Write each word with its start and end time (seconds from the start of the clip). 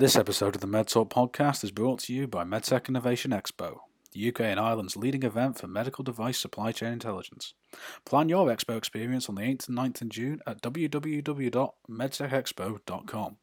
This 0.00 0.14
episode 0.14 0.54
of 0.54 0.60
the 0.60 0.68
MedTalk 0.68 1.10
podcast 1.10 1.64
is 1.64 1.72
brought 1.72 1.98
to 2.04 2.14
you 2.14 2.28
by 2.28 2.44
MedTech 2.44 2.88
Innovation 2.88 3.32
Expo, 3.32 3.78
the 4.12 4.28
UK 4.28 4.42
and 4.42 4.60
Ireland's 4.60 4.96
leading 4.96 5.24
event 5.24 5.58
for 5.58 5.66
medical 5.66 6.04
device 6.04 6.38
supply 6.38 6.70
chain 6.70 6.92
intelligence. 6.92 7.52
Plan 8.04 8.28
your 8.28 8.46
expo 8.46 8.78
experience 8.78 9.28
on 9.28 9.34
the 9.34 9.42
8th 9.42 9.68
and 9.68 9.76
9th 9.76 10.02
of 10.02 10.08
June 10.10 10.38
at 10.46 10.62
www.medtechexpo.com. 10.62 13.36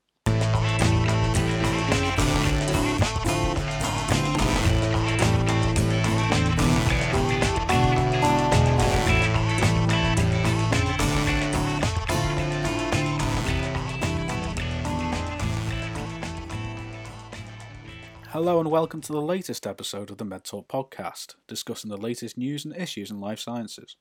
Hello 18.35 18.59
and 18.59 18.69
welcome 18.69 18.99
to 18.99 19.13
the 19.13 19.21
latest 19.21 19.65
episode 19.65 20.11
of 20.11 20.17
the 20.17 20.25
MedTalk 20.25 20.67
podcast, 20.67 21.35
discussing 21.47 21.89
the 21.89 21.95
latest 21.95 22.37
news 22.37 22.65
and 22.65 22.75
issues 22.75 23.09
in 23.09 23.21
life 23.21 23.39
sciences. 23.39 23.95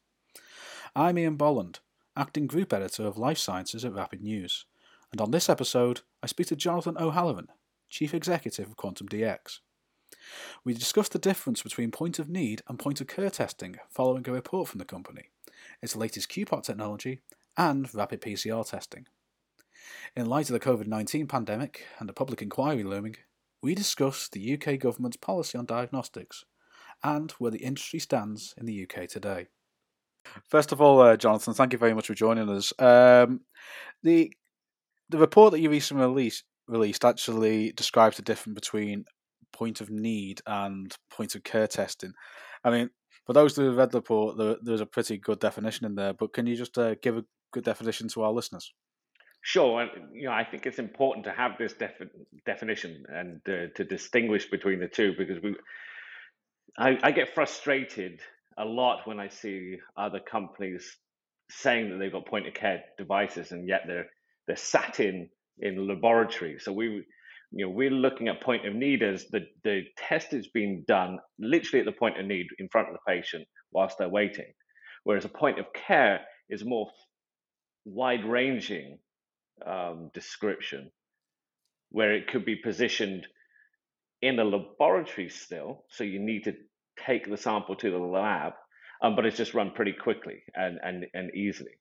I'm 0.96 1.16
Ian 1.18 1.36
Bolland, 1.36 1.78
acting 2.16 2.48
group 2.48 2.72
editor 2.72 3.06
of 3.06 3.16
life 3.16 3.38
sciences 3.38 3.84
at 3.84 3.94
Rapid 3.94 4.22
News, 4.22 4.66
and 5.12 5.20
on 5.20 5.30
this 5.30 5.48
episode, 5.48 6.00
I 6.20 6.26
speak 6.26 6.48
to 6.48 6.56
Jonathan 6.56 6.96
O'Halloran, 6.98 7.46
chief 7.88 8.12
executive 8.12 8.66
of 8.66 8.76
QuantuMDx. 8.76 9.60
We 10.64 10.74
discuss 10.74 11.08
the 11.08 11.20
difference 11.20 11.62
between 11.62 11.92
point 11.92 12.18
of 12.18 12.28
need 12.28 12.62
and 12.66 12.76
point 12.76 13.00
of 13.00 13.06
care 13.06 13.30
testing 13.30 13.76
following 13.88 14.28
a 14.28 14.32
report 14.32 14.66
from 14.66 14.80
the 14.80 14.84
company, 14.84 15.30
its 15.80 15.94
latest 15.94 16.28
QPOC 16.28 16.64
technology, 16.64 17.20
and 17.56 17.94
rapid 17.94 18.20
PCR 18.20 18.68
testing. 18.68 19.06
In 20.16 20.26
light 20.26 20.50
of 20.50 20.54
the 20.54 20.58
COVID 20.58 20.88
19 20.88 21.28
pandemic 21.28 21.86
and 22.00 22.08
the 22.08 22.12
public 22.12 22.42
inquiry 22.42 22.82
looming, 22.82 23.14
we 23.64 23.74
discuss 23.74 24.28
the 24.28 24.54
UK 24.54 24.78
government's 24.78 25.16
policy 25.16 25.56
on 25.56 25.64
diagnostics 25.64 26.44
and 27.02 27.30
where 27.32 27.50
the 27.50 27.64
industry 27.64 27.98
stands 27.98 28.54
in 28.58 28.66
the 28.66 28.82
UK 28.86 29.08
today. 29.08 29.46
First 30.50 30.70
of 30.70 30.82
all, 30.82 31.00
uh, 31.00 31.16
Jonathan, 31.16 31.54
thank 31.54 31.72
you 31.72 31.78
very 31.78 31.94
much 31.94 32.08
for 32.08 32.14
joining 32.14 32.50
us. 32.50 32.74
Um, 32.78 33.40
the 34.02 34.30
the 35.08 35.18
report 35.18 35.52
that 35.52 35.60
you 35.60 35.70
recently 35.70 36.04
released, 36.04 36.44
released 36.68 37.06
actually 37.06 37.72
describes 37.72 38.18
the 38.18 38.22
difference 38.22 38.54
between 38.54 39.06
point 39.52 39.80
of 39.80 39.88
need 39.88 40.42
and 40.46 40.94
point 41.10 41.34
of 41.34 41.42
care 41.42 41.66
testing. 41.66 42.12
I 42.64 42.70
mean, 42.70 42.90
for 43.26 43.32
those 43.32 43.56
who 43.56 43.64
have 43.64 43.76
read 43.76 43.92
the 43.92 43.98
report, 43.98 44.36
there, 44.36 44.56
there's 44.62 44.80
a 44.82 44.86
pretty 44.86 45.16
good 45.16 45.40
definition 45.40 45.86
in 45.86 45.94
there, 45.94 46.12
but 46.12 46.34
can 46.34 46.46
you 46.46 46.56
just 46.56 46.76
uh, 46.76 46.96
give 47.02 47.16
a 47.16 47.24
good 47.50 47.64
definition 47.64 48.08
to 48.08 48.22
our 48.24 48.32
listeners? 48.32 48.74
Sure, 49.46 49.86
you 50.14 50.24
know 50.24 50.32
I 50.32 50.42
think 50.42 50.64
it's 50.64 50.78
important 50.78 51.26
to 51.26 51.32
have 51.32 51.58
this 51.58 51.74
defi- 51.74 52.08
definition 52.46 53.04
and 53.10 53.42
uh, 53.46 53.66
to 53.76 53.84
distinguish 53.84 54.48
between 54.50 54.80
the 54.80 54.88
two 54.88 55.12
because 55.18 55.42
we, 55.42 55.54
I, 56.78 56.98
I 57.02 57.10
get 57.12 57.34
frustrated 57.34 58.20
a 58.58 58.64
lot 58.64 59.06
when 59.06 59.20
I 59.20 59.28
see 59.28 59.76
other 59.98 60.18
companies 60.18 60.96
saying 61.50 61.90
that 61.90 61.98
they've 61.98 62.10
got 62.12 62.26
point 62.26 62.48
of 62.48 62.54
care 62.54 62.84
devices 62.96 63.52
and 63.52 63.68
yet 63.68 63.82
they're 63.86 64.06
they're 64.46 64.56
sat 64.56 64.98
in 64.98 65.28
in 65.58 65.88
laboratory. 65.88 66.58
So 66.58 66.72
we, 66.72 67.04
you 67.52 67.66
know, 67.66 67.70
we're 67.70 67.90
looking 67.90 68.28
at 68.28 68.42
point 68.42 68.66
of 68.66 68.74
need 68.74 69.02
as 69.02 69.26
the 69.28 69.42
the 69.62 69.82
test 69.98 70.32
is 70.32 70.48
being 70.48 70.84
done 70.88 71.18
literally 71.38 71.80
at 71.80 71.86
the 71.86 71.98
point 71.98 72.18
of 72.18 72.24
need 72.24 72.46
in 72.58 72.68
front 72.70 72.88
of 72.88 72.94
the 72.94 73.12
patient 73.12 73.46
whilst 73.72 73.98
they're 73.98 74.08
waiting, 74.08 74.54
whereas 75.04 75.26
a 75.26 75.28
point 75.28 75.58
of 75.58 75.66
care 75.74 76.22
is 76.48 76.64
more 76.64 76.88
wide 77.84 78.24
ranging 78.24 78.98
um, 79.66 80.10
description 80.14 80.90
where 81.90 82.12
it 82.12 82.26
could 82.26 82.44
be 82.44 82.56
positioned 82.56 83.26
in 84.20 84.38
a 84.38 84.44
laboratory 84.44 85.28
still. 85.28 85.84
So 85.90 86.02
you 86.02 86.18
need 86.18 86.44
to 86.44 86.54
take 87.06 87.28
the 87.28 87.36
sample 87.36 87.76
to 87.76 87.90
the 87.90 87.98
lab, 87.98 88.54
um, 89.02 89.14
but 89.16 89.26
it's 89.26 89.36
just 89.36 89.54
run 89.54 89.72
pretty 89.72 89.92
quickly 89.92 90.42
and, 90.54 90.78
and, 90.82 91.06
and 91.14 91.34
easily. 91.34 91.72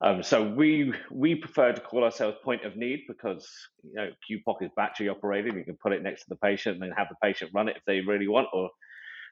Um, 0.00 0.22
so 0.22 0.42
we 0.42 0.92
we 1.10 1.36
prefer 1.36 1.72
to 1.72 1.80
call 1.80 2.04
ourselves 2.04 2.36
point 2.44 2.64
of 2.64 2.76
need 2.76 3.04
because 3.08 3.48
you 3.82 3.94
know 3.94 4.10
QPOC 4.28 4.62
is 4.62 4.70
battery 4.76 5.08
operated. 5.08 5.54
You 5.54 5.64
can 5.64 5.78
put 5.82 5.92
it 5.92 6.02
next 6.02 6.22
to 6.22 6.26
the 6.30 6.36
patient 6.36 6.82
and 6.82 6.92
have 6.96 7.08
the 7.08 7.16
patient 7.22 7.52
run 7.54 7.68
it 7.68 7.76
if 7.76 7.84
they 7.86 8.00
really 8.00 8.28
want. 8.28 8.48
Or, 8.52 8.70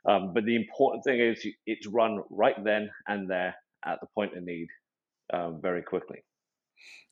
um, 0.09 0.33
but 0.33 0.45
the 0.45 0.57
important 0.57 1.05
thing 1.05 1.21
is 1.21 1.45
it's 1.67 1.87
run 1.87 2.23
right 2.31 2.63
then 2.65 2.91
and 3.07 3.29
there 3.29 3.55
at 3.85 4.01
the 4.01 4.07
point 4.15 4.37
of 4.37 4.45
need, 4.45 4.69
um, 5.33 5.61
very 5.61 5.83
quickly. 5.83 6.23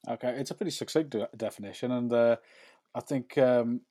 Okay, 0.08 0.30
it's 0.38 0.50
a 0.50 0.54
pretty 0.54 0.70
succinct 0.70 1.10
de- 1.10 1.28
definition, 1.36 1.92
and 1.92 2.12
uh, 2.12 2.36
I 2.94 3.00
think 3.00 3.36
um, 3.38 3.82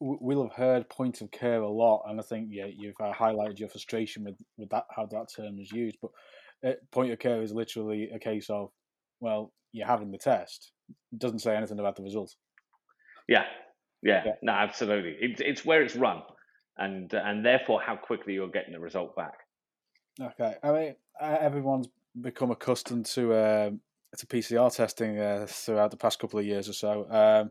we'll 0.00 0.42
have 0.42 0.52
heard 0.52 0.88
point 0.88 1.20
of 1.20 1.30
care 1.30 1.60
a 1.60 1.68
lot, 1.68 2.04
and 2.08 2.18
I 2.18 2.22
think 2.22 2.48
yeah, 2.50 2.66
you've 2.66 2.94
uh, 3.00 3.12
highlighted 3.12 3.58
your 3.58 3.68
frustration 3.68 4.24
with, 4.24 4.36
with 4.56 4.70
that 4.70 4.84
how 4.94 5.06
that 5.06 5.26
term 5.34 5.58
is 5.58 5.70
used. 5.70 5.96
But 6.00 6.10
uh, 6.66 6.72
point 6.90 7.12
of 7.12 7.18
care 7.18 7.42
is 7.42 7.52
literally 7.52 8.10
a 8.14 8.18
case 8.18 8.48
of 8.48 8.70
well, 9.20 9.52
you're 9.72 9.86
having 9.86 10.10
the 10.10 10.18
test. 10.18 10.72
It 11.12 11.18
doesn't 11.18 11.40
say 11.40 11.56
anything 11.56 11.78
about 11.78 11.96
the 11.96 12.02
result. 12.02 12.34
Yeah, 13.28 13.44
yeah, 14.02 14.22
yeah. 14.24 14.32
no, 14.42 14.52
absolutely. 14.52 15.16
It's 15.20 15.40
it's 15.44 15.64
where 15.64 15.82
it's 15.82 15.96
run, 15.96 16.22
and 16.78 17.12
and 17.12 17.44
therefore 17.44 17.80
how 17.80 17.96
quickly 17.96 18.34
you're 18.34 18.48
getting 18.48 18.72
the 18.72 18.80
result 18.80 19.14
back. 19.16 19.38
Okay, 20.20 20.54
I 20.62 20.72
mean 20.72 20.94
everyone's 21.20 21.88
become 22.20 22.50
accustomed 22.50 23.06
to 23.06 23.34
um, 23.34 23.80
to 24.16 24.26
PCR 24.26 24.74
testing 24.74 25.18
uh, 25.18 25.46
throughout 25.48 25.90
the 25.90 25.96
past 25.96 26.18
couple 26.18 26.38
of 26.38 26.46
years 26.46 26.68
or 26.68 26.72
so. 26.72 27.06
Um, 27.10 27.50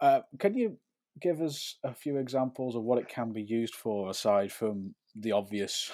uh, 0.00 0.20
can 0.38 0.54
you 0.54 0.78
give 1.20 1.40
us 1.40 1.76
a 1.84 1.94
few 1.94 2.16
examples 2.16 2.74
of 2.76 2.82
what 2.82 2.98
it 2.98 3.08
can 3.08 3.32
be 3.32 3.42
used 3.42 3.74
for 3.74 4.10
aside 4.10 4.52
from 4.52 4.94
the 5.14 5.32
obvious? 5.32 5.90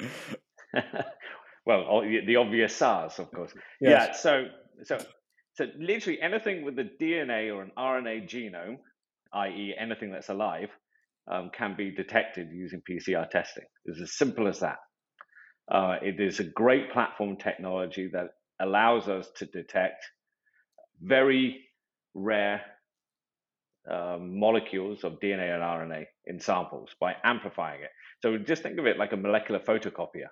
well, 1.66 2.02
the 2.26 2.36
obvious 2.36 2.74
SARS, 2.74 3.18
of 3.18 3.30
course. 3.30 3.52
Yes. 3.80 4.08
Yeah. 4.08 4.12
So, 4.12 4.44
so, 4.82 4.98
so 5.54 5.66
literally 5.78 6.20
anything 6.20 6.64
with 6.64 6.76
the 6.76 6.90
DNA 7.00 7.54
or 7.54 7.62
an 7.62 7.72
RNA 7.78 8.28
genome, 8.28 8.78
i.e., 9.32 9.74
anything 9.78 10.10
that's 10.10 10.28
alive, 10.28 10.68
um, 11.30 11.50
can 11.56 11.74
be 11.76 11.90
detected 11.90 12.48
using 12.52 12.82
PCR 12.88 13.28
testing. 13.28 13.64
It's 13.86 14.00
as 14.00 14.16
simple 14.16 14.46
as 14.48 14.60
that. 14.60 14.76
Uh, 15.70 15.96
it 16.02 16.20
is 16.20 16.40
a 16.40 16.44
great 16.44 16.92
platform 16.92 17.36
technology 17.36 18.08
that 18.12 18.30
allows 18.60 19.08
us 19.08 19.30
to 19.36 19.46
detect 19.46 20.04
very 21.00 21.60
rare 22.14 22.62
um, 23.90 24.38
molecules 24.38 25.04
of 25.04 25.20
DNA 25.20 25.54
and 25.54 25.62
RNA 25.62 26.06
in 26.26 26.40
samples 26.40 26.90
by 27.00 27.14
amplifying 27.24 27.82
it. 27.82 27.90
So 28.22 28.38
just 28.38 28.62
think 28.62 28.78
of 28.78 28.86
it 28.86 28.98
like 28.98 29.12
a 29.12 29.16
molecular 29.16 29.60
photocopier. 29.60 30.28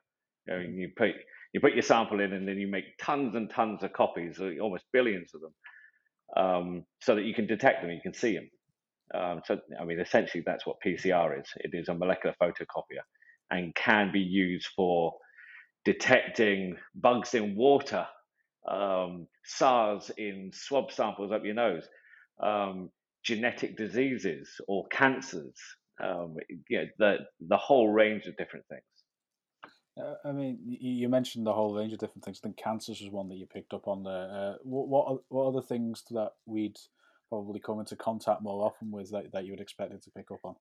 You, 0.46 0.48
know, 0.48 0.54
mm-hmm. 0.54 0.78
you 0.78 0.90
put 0.96 1.10
you 1.52 1.60
put 1.60 1.74
your 1.74 1.82
sample 1.82 2.20
in, 2.20 2.32
and 2.32 2.48
then 2.48 2.58
you 2.58 2.66
make 2.66 2.96
tons 2.98 3.34
and 3.34 3.50
tons 3.50 3.82
of 3.82 3.92
copies, 3.92 4.40
almost 4.40 4.84
billions 4.90 5.32
of 5.34 5.42
them, 5.42 5.54
um, 6.34 6.84
so 7.02 7.14
that 7.14 7.24
you 7.24 7.34
can 7.34 7.46
detect 7.46 7.82
them, 7.82 7.90
you 7.90 8.00
can 8.02 8.14
see 8.14 8.34
them. 8.34 8.50
Um, 9.14 9.42
so, 9.44 9.60
I 9.78 9.84
mean, 9.84 10.00
essentially, 10.00 10.42
that's 10.46 10.66
what 10.66 10.78
PCR 10.84 11.38
is. 11.38 11.46
It 11.56 11.72
is 11.74 11.88
a 11.88 11.94
molecular 11.94 12.34
photocopier 12.40 13.02
and 13.50 13.74
can 13.74 14.12
be 14.12 14.20
used 14.20 14.68
for 14.76 15.14
detecting 15.84 16.76
bugs 16.94 17.34
in 17.34 17.56
water, 17.56 18.06
um, 18.68 19.26
SARS 19.44 20.10
in 20.16 20.50
swab 20.54 20.92
samples 20.92 21.32
up 21.32 21.44
your 21.44 21.54
nose, 21.54 21.88
um, 22.42 22.90
genetic 23.24 23.76
diseases 23.76 24.60
or 24.68 24.86
cancers, 24.88 25.56
um, 26.02 26.36
you 26.68 26.78
know, 26.78 26.86
the, 26.98 27.16
the 27.48 27.56
whole 27.56 27.88
range 27.88 28.26
of 28.26 28.36
different 28.36 28.66
things. 28.68 28.82
Uh, 30.00 30.14
I 30.24 30.32
mean, 30.32 30.58
you 30.64 31.08
mentioned 31.08 31.46
the 31.46 31.52
whole 31.52 31.74
range 31.74 31.92
of 31.92 31.98
different 31.98 32.24
things. 32.24 32.40
I 32.42 32.46
think 32.46 32.56
cancers 32.56 33.00
was 33.00 33.10
one 33.10 33.28
that 33.28 33.36
you 33.36 33.46
picked 33.46 33.74
up 33.74 33.86
on 33.86 34.02
there. 34.02 34.30
Uh, 34.32 34.54
what 34.62 34.88
what 34.88 35.22
what 35.28 35.44
are 35.46 35.52
the 35.52 35.62
things 35.66 36.02
that 36.10 36.30
we'd 36.46 36.78
probably 37.28 37.60
come 37.60 37.78
into 37.78 37.96
contact 37.96 38.42
more 38.42 38.64
often 38.64 38.90
with 38.90 39.10
that, 39.10 39.30
that 39.32 39.44
you 39.44 39.52
would 39.52 39.60
expect 39.60 39.92
it 39.92 40.02
to 40.04 40.10
pick 40.10 40.30
up 40.30 40.40
on? 40.44 40.54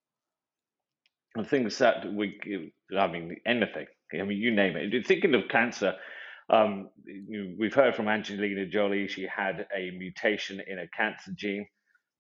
Things 1.50 1.78
that 1.80 2.12
we, 2.14 2.40
I 2.98 3.08
mean, 3.08 3.36
anything. 3.46 3.88
I 4.14 4.24
mean, 4.24 4.38
you 4.38 4.52
name 4.52 4.76
it. 4.76 5.08
Thinking 5.08 5.34
of 5.36 5.44
cancer, 5.50 5.96
um, 6.50 6.90
we've 7.58 7.74
heard 7.74 7.96
from 7.96 8.10
Angelina 8.10 8.66
Jolie. 8.66 9.08
She 9.08 9.26
had 9.34 9.66
a 9.76 9.92
mutation 9.92 10.62
in 10.66 10.80
a 10.80 10.88
cancer 10.88 11.32
gene, 11.36 11.66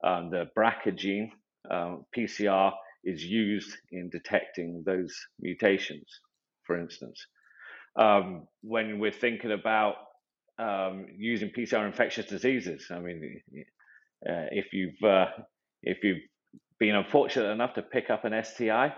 um, 0.03 0.29
the 0.29 0.45
BRCA 0.57 0.95
gene. 0.95 1.31
Um, 1.69 2.05
PCR 2.17 2.71
is 3.03 3.23
used 3.23 3.75
in 3.91 4.09
detecting 4.09 4.83
those 4.85 5.13
mutations, 5.39 6.07
for 6.65 6.79
instance. 6.79 7.25
Um, 7.97 8.47
when 8.61 8.99
we're 8.99 9.11
thinking 9.11 9.51
about 9.51 9.95
um, 10.57 11.07
using 11.17 11.49
PCR 11.49 11.85
infectious 11.85 12.25
diseases, 12.25 12.87
I 12.89 12.99
mean, 12.99 13.41
uh, 14.27 14.47
if 14.51 14.71
you've 14.71 15.01
uh, 15.03 15.25
if 15.83 16.03
you've 16.03 16.21
been 16.81 16.95
unfortunate 16.95 17.51
enough 17.51 17.75
to 17.75 17.83
pick 17.83 18.09
up 18.09 18.25
an 18.25 18.43
STI, 18.43 18.91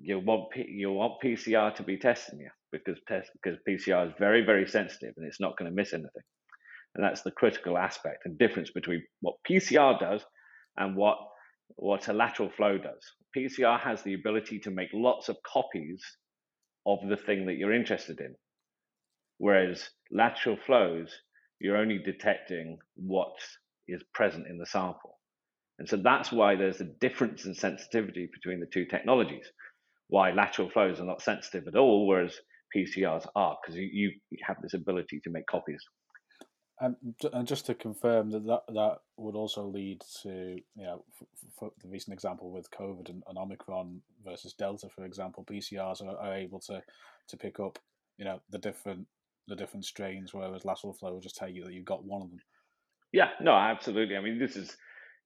you 0.00 0.18
want 0.18 0.48
you 0.56 0.90
want 0.90 1.20
PCR 1.22 1.74
to 1.76 1.82
be 1.82 1.98
testing 1.98 2.40
you 2.40 2.48
because 2.72 2.98
test, 3.06 3.30
because 3.34 3.58
PCR 3.68 4.08
is 4.08 4.14
very 4.18 4.42
very 4.44 4.66
sensitive 4.66 5.12
and 5.16 5.26
it's 5.26 5.40
not 5.40 5.56
going 5.58 5.70
to 5.70 5.76
miss 5.76 5.92
anything. 5.92 6.22
And 6.94 7.04
that's 7.04 7.20
the 7.22 7.30
critical 7.30 7.76
aspect 7.76 8.22
and 8.24 8.38
difference 8.38 8.70
between 8.70 9.02
what 9.20 9.36
PCR 9.48 10.00
does 10.00 10.24
and 10.78 10.96
what, 10.96 11.18
what 11.76 12.08
a 12.08 12.14
lateral 12.14 12.50
flow 12.56 12.78
does. 12.78 13.04
PCR 13.36 13.78
has 13.78 14.02
the 14.02 14.14
ability 14.14 14.58
to 14.60 14.70
make 14.70 14.88
lots 14.94 15.28
of 15.28 15.36
copies 15.46 16.02
of 16.86 16.98
the 17.08 17.16
thing 17.18 17.46
that 17.46 17.56
you're 17.56 17.74
interested 17.74 18.18
in. 18.20 18.34
Whereas 19.36 19.90
lateral 20.10 20.56
flows, 20.56 21.14
you're 21.60 21.76
only 21.76 21.98
detecting 21.98 22.78
what 22.96 23.34
is 23.86 24.02
present 24.14 24.46
in 24.48 24.58
the 24.58 24.66
sample. 24.66 25.17
And 25.78 25.88
so 25.88 25.96
that's 25.96 26.32
why 26.32 26.56
there's 26.56 26.80
a 26.80 26.84
difference 26.84 27.44
in 27.44 27.54
sensitivity 27.54 28.28
between 28.32 28.60
the 28.60 28.66
two 28.66 28.84
technologies. 28.84 29.46
Why 30.08 30.32
lateral 30.32 30.70
flows 30.70 31.00
are 31.00 31.04
not 31.04 31.22
sensitive 31.22 31.68
at 31.68 31.76
all, 31.76 32.06
whereas 32.06 32.34
PCRs 32.74 33.26
are, 33.34 33.56
because 33.62 33.76
you, 33.76 34.12
you 34.30 34.38
have 34.46 34.56
this 34.62 34.74
ability 34.74 35.20
to 35.24 35.30
make 35.30 35.46
copies. 35.46 35.82
And, 36.80 36.96
and 37.32 37.46
just 37.46 37.66
to 37.66 37.74
confirm 37.74 38.30
that, 38.30 38.46
that 38.46 38.62
that 38.68 38.98
would 39.16 39.34
also 39.34 39.64
lead 39.64 40.00
to 40.22 40.58
you 40.76 40.84
know 40.84 41.04
for 41.58 41.72
the 41.82 41.88
recent 41.88 42.14
example 42.14 42.52
with 42.52 42.70
COVID 42.70 43.08
and, 43.08 43.24
and 43.26 43.36
Omicron 43.36 44.00
versus 44.24 44.54
Delta, 44.54 44.88
for 44.88 45.04
example, 45.04 45.44
PCRs 45.44 46.02
are, 46.02 46.16
are, 46.16 46.36
able 46.36 46.60
to 46.60 46.80
to 47.28 47.36
pick 47.36 47.58
up 47.58 47.80
you 48.16 48.24
know 48.24 48.40
the 48.50 48.58
different 48.58 49.08
the 49.48 49.56
different 49.56 49.86
strains, 49.86 50.32
whereas 50.32 50.64
lateral 50.64 50.92
flow 50.92 51.14
will 51.14 51.20
just 51.20 51.34
tell 51.34 51.48
you 51.48 51.64
that 51.64 51.72
you've 51.72 51.84
got 51.84 52.04
one 52.04 52.22
of 52.22 52.30
them. 52.30 52.38
Yeah, 53.12 53.30
no, 53.40 53.54
absolutely. 53.54 54.16
I 54.16 54.20
mean, 54.20 54.38
this 54.38 54.54
is 54.54 54.76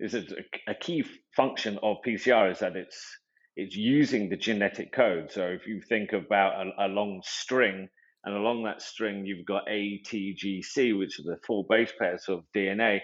is 0.01 0.15
a, 0.15 0.25
a 0.69 0.75
key 0.75 1.05
function 1.37 1.79
of 1.83 1.99
PCR 2.07 2.51
is 2.51 2.61
that 2.61 2.77
it's 2.77 3.19
it's 3.57 3.77
using 3.77 4.29
the 4.29 4.37
genetic 4.37 4.93
code. 4.93 5.31
So 5.31 5.47
if 5.47 5.67
you 5.67 5.81
think 5.87 6.13
about 6.13 6.67
a, 6.67 6.87
a 6.87 6.89
long 6.89 7.21
string 7.23 7.89
and 8.25 8.35
along 8.35 8.65
that 8.65 8.81
string, 8.81 9.27
you've 9.27 9.47
got 9.47 9.69
A, 9.69 9.99
T, 10.07 10.35
G, 10.39 10.63
C, 10.63 10.93
which 10.93 11.19
are 11.19 11.25
the 11.25 11.39
four 11.47 11.65
base 11.69 11.93
pairs 11.99 12.25
of 12.29 12.45
DNA. 12.57 13.01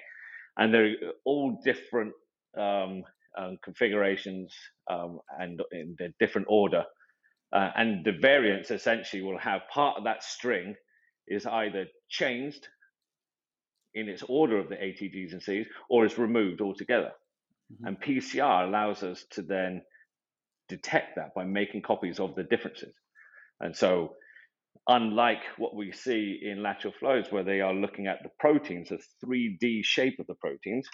And 0.56 0.72
they're 0.72 0.94
all 1.24 1.60
different 1.64 2.12
um, 2.56 3.02
um, 3.36 3.58
configurations 3.62 4.54
um, 4.90 5.18
and 5.38 5.60
in 5.72 5.96
the 5.98 6.12
different 6.18 6.46
order. 6.48 6.84
Uh, 7.52 7.70
and 7.76 8.04
the 8.04 8.12
variants 8.20 8.70
essentially 8.70 9.22
will 9.22 9.38
have 9.38 9.62
part 9.72 9.96
of 9.98 10.04
that 10.04 10.22
string 10.22 10.74
is 11.26 11.46
either 11.46 11.86
changed 12.08 12.66
in 13.98 14.08
its 14.08 14.22
order 14.28 14.58
of 14.58 14.68
the 14.68 14.76
ATGs 14.76 15.32
and 15.32 15.42
Cs, 15.42 15.66
or 15.88 16.04
is 16.04 16.18
removed 16.18 16.60
altogether. 16.60 17.12
Mm-hmm. 17.72 17.86
And 17.86 18.00
PCR 18.00 18.66
allows 18.66 19.02
us 19.02 19.24
to 19.32 19.42
then 19.42 19.82
detect 20.68 21.16
that 21.16 21.34
by 21.34 21.44
making 21.44 21.82
copies 21.82 22.20
of 22.20 22.34
the 22.34 22.44
differences. 22.44 22.94
And 23.60 23.74
so 23.76 24.14
unlike 24.86 25.42
what 25.58 25.74
we 25.74 25.92
see 25.92 26.40
in 26.42 26.62
lateral 26.62 26.94
flows, 26.98 27.26
where 27.30 27.44
they 27.44 27.60
are 27.60 27.74
looking 27.74 28.06
at 28.06 28.22
the 28.22 28.30
proteins, 28.38 28.88
the 28.88 28.98
3D 29.24 29.84
shape 29.84 30.18
of 30.18 30.26
the 30.26 30.34
proteins, 30.34 30.88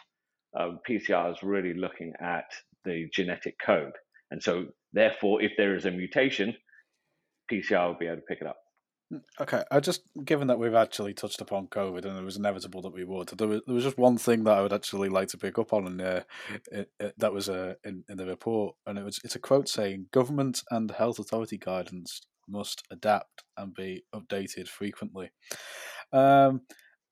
um, 0.59 0.81
PCR 0.89 1.33
is 1.33 1.43
really 1.43 1.75
looking 1.75 2.13
at 2.21 2.47
the 2.85 3.09
genetic 3.13 3.57
code. 3.65 3.93
And 4.31 4.43
so, 4.43 4.67
therefore, 4.93 5.43
if 5.43 5.53
there 5.57 5.77
is 5.77 5.85
a 5.85 5.91
mutation, 5.91 6.55
PCR 7.51 7.89
will 7.89 7.99
be 7.99 8.07
able 8.07 8.17
to 8.17 8.23
pick 8.23 8.41
it 8.41 8.47
up. 8.47 8.57
Okay, 9.41 9.63
I 9.71 9.81
just 9.81 10.03
given 10.25 10.49
that 10.49 10.59
we've 10.59 10.75
actually 10.75 11.15
touched 11.15 11.41
upon 11.41 11.69
COVID 11.69 12.05
and 12.05 12.19
it 12.19 12.25
was 12.25 12.37
inevitable 12.37 12.83
that 12.83 12.95
we 12.95 13.05
would, 13.05 13.29
there 13.29 13.47
was, 13.47 13.61
there 13.67 13.75
was 13.75 13.85
just 13.85 13.99
one 13.99 14.19
thing 14.19 14.45
that 14.45 14.57
I 14.57 14.63
would 14.63 14.73
actually 14.73 15.09
like 15.09 15.29
to 15.29 15.39
pick 15.39 15.59
up 15.59 15.73
on, 15.73 15.87
and 15.87 16.01
uh, 16.01 16.21
it, 16.73 16.91
it, 16.99 17.15
that 17.19 17.33
was 17.33 17.49
uh, 17.49 17.75
in 17.85 18.05
in 18.09 18.17
the 18.17 18.27
report, 18.27 18.77
and 18.87 18.99
it 18.99 19.05
was 19.05 19.21
it's 19.23 19.37
a 19.37 19.41
quote 19.41 19.69
saying 19.69 20.07
government 20.13 20.63
and 20.71 20.91
health 20.91 21.19
authority 21.19 21.59
guidance 21.59 22.23
must 22.49 22.83
adapt 22.91 23.45
and 23.57 23.75
be 23.75 24.05
updated 24.15 24.69
frequently. 24.69 25.31
Um, 26.13 26.63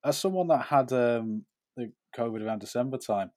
as 0.04 0.18
someone 0.18 0.48
that 0.48 0.66
had 0.66 0.92
um, 0.92 1.44
the 1.76 1.92
COVID 2.16 2.44
around 2.44 2.60
December 2.60 2.98
time, 2.98 3.30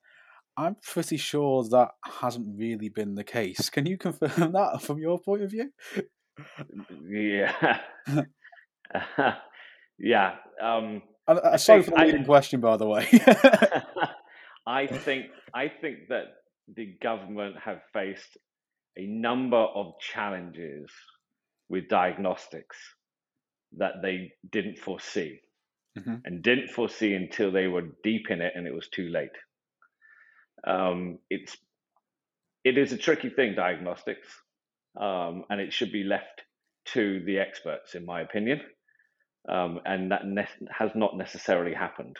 I'm 0.57 0.77
pretty 0.81 1.17
sure 1.17 1.63
that 1.69 1.91
hasn't 2.21 2.57
really 2.57 2.89
been 2.89 3.15
the 3.15 3.23
case. 3.23 3.69
Can 3.69 3.85
you 3.85 3.97
confirm 3.97 4.51
that 4.53 4.81
from 4.81 4.99
your 4.99 5.19
point 5.19 5.43
of 5.43 5.51
view? 5.51 5.71
Yeah. 7.09 7.79
yeah. 9.99 10.35
Um, 10.61 11.01
uh, 11.27 11.57
sorry 11.57 11.83
for 11.83 11.91
the 11.91 11.97
leading 11.97 12.25
question, 12.25 12.59
by 12.59 12.77
the 12.77 12.87
way. 12.87 13.07
I 14.67 14.87
think 14.87 15.27
I 15.53 15.67
think 15.69 16.09
that 16.09 16.25
the 16.73 16.95
government 17.01 17.55
have 17.63 17.81
faced 17.93 18.37
a 18.97 19.05
number 19.05 19.57
of 19.57 19.93
challenges 19.99 20.89
with 21.69 21.87
diagnostics 21.89 22.77
that 23.77 24.01
they 24.01 24.31
didn't 24.51 24.77
foresee 24.77 25.41
mm-hmm. 25.97 26.15
and 26.23 26.43
didn't 26.43 26.69
foresee 26.69 27.13
until 27.13 27.51
they 27.51 27.67
were 27.67 27.83
deep 28.03 28.29
in 28.29 28.41
it 28.41 28.53
and 28.55 28.67
it 28.67 28.73
was 28.73 28.87
too 28.89 29.09
late. 29.09 29.29
Um, 30.65 31.19
it's 31.29 31.55
it 32.63 32.77
is 32.79 32.91
a 32.91 32.97
tricky 32.97 33.29
thing, 33.29 33.53
diagnostics, 33.55 34.27
um, 34.99 35.43
and 35.49 35.61
it 35.61 35.71
should 35.71 35.91
be 35.91 36.03
left 36.03 36.41
to 36.93 37.23
the 37.25 37.39
experts, 37.39 37.95
in 37.95 38.05
my 38.05 38.21
opinion. 38.21 38.61
Um, 39.47 39.79
and 39.85 40.11
that 40.11 40.25
ne- 40.25 40.47
has 40.71 40.91
not 40.95 41.17
necessarily 41.17 41.73
happened. 41.73 42.17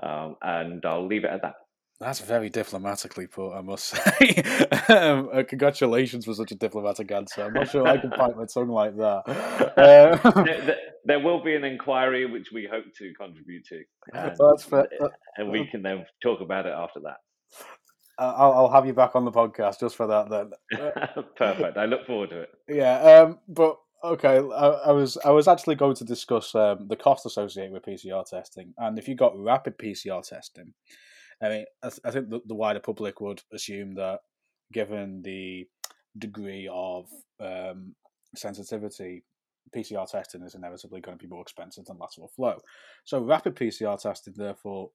Um, 0.00 0.36
and 0.40 0.84
I'll 0.84 1.06
leave 1.06 1.24
it 1.24 1.30
at 1.30 1.42
that. 1.42 1.54
That's 2.00 2.20
very 2.20 2.48
diplomatically 2.48 3.26
put, 3.26 3.52
I 3.54 3.60
must 3.60 3.86
say. 4.18 4.42
um, 4.88 5.30
uh, 5.32 5.42
congratulations 5.42 6.24
for 6.24 6.34
such 6.34 6.52
a 6.52 6.54
diplomatic 6.54 7.10
answer. 7.10 7.42
I'm 7.42 7.52
not 7.52 7.68
sure 7.68 7.88
I 7.88 7.98
can 7.98 8.10
bite 8.10 8.36
my 8.36 8.44
tongue 8.44 8.68
like 8.68 8.96
that. 8.96 9.22
Uh, 9.76 10.30
there, 10.44 10.60
there, 10.60 10.78
there, 11.04 11.20
will 11.20 11.42
be 11.42 11.56
an 11.56 11.64
inquiry 11.64 12.24
which 12.26 12.52
we 12.52 12.68
hope 12.70 12.84
to 12.98 13.12
contribute 13.14 13.64
to. 13.66 13.82
And, 14.14 14.36
That's 14.38 14.62
fair. 14.64 14.88
and 15.36 15.50
we 15.50 15.66
can 15.66 15.82
then 15.82 16.06
talk 16.22 16.40
about 16.40 16.66
it 16.66 16.72
after 16.72 17.00
that. 17.00 17.16
I'll, 18.18 18.52
I'll, 18.52 18.72
have 18.72 18.86
you 18.86 18.92
back 18.92 19.14
on 19.14 19.24
the 19.24 19.30
podcast 19.30 19.80
just 19.80 19.96
for 19.96 20.06
that 20.08 20.28
then. 20.28 20.50
Perfect. 21.36 21.76
I 21.76 21.84
look 21.84 22.06
forward 22.06 22.30
to 22.30 22.40
it. 22.40 22.50
Yeah, 22.68 22.98
um, 23.00 23.38
but 23.48 23.76
okay. 24.02 24.38
I, 24.38 24.66
I, 24.66 24.92
was 24.92 25.16
I 25.24 25.30
was 25.30 25.46
actually 25.46 25.76
going 25.76 25.94
to 25.96 26.04
discuss 26.04 26.54
um, 26.54 26.88
the 26.88 26.96
cost 26.96 27.26
associated 27.26 27.72
with 27.72 27.84
PCR 27.84 28.24
testing, 28.26 28.74
and 28.78 28.98
if 28.98 29.06
you 29.06 29.14
got 29.14 29.38
rapid 29.38 29.78
PCR 29.78 30.26
testing, 30.28 30.74
I 31.42 31.48
mean, 31.48 31.64
I, 31.82 31.88
th- 31.88 32.00
I 32.04 32.10
think 32.10 32.30
the, 32.30 32.40
the, 32.46 32.54
wider 32.54 32.80
public 32.80 33.20
would 33.20 33.42
assume 33.52 33.94
that, 33.94 34.20
given 34.72 35.22
the 35.22 35.66
degree 36.18 36.68
of 36.72 37.06
um, 37.40 37.94
sensitivity, 38.34 39.24
PCR 39.74 40.10
testing 40.10 40.42
is 40.42 40.56
inevitably 40.56 41.00
going 41.00 41.16
to 41.16 41.22
be 41.22 41.30
more 41.30 41.42
expensive 41.42 41.84
than 41.84 41.98
lateral 41.98 42.32
flow. 42.34 42.58
So, 43.04 43.20
rapid 43.20 43.54
PCR 43.54 44.00
testing, 44.00 44.34
therefore, 44.36 44.90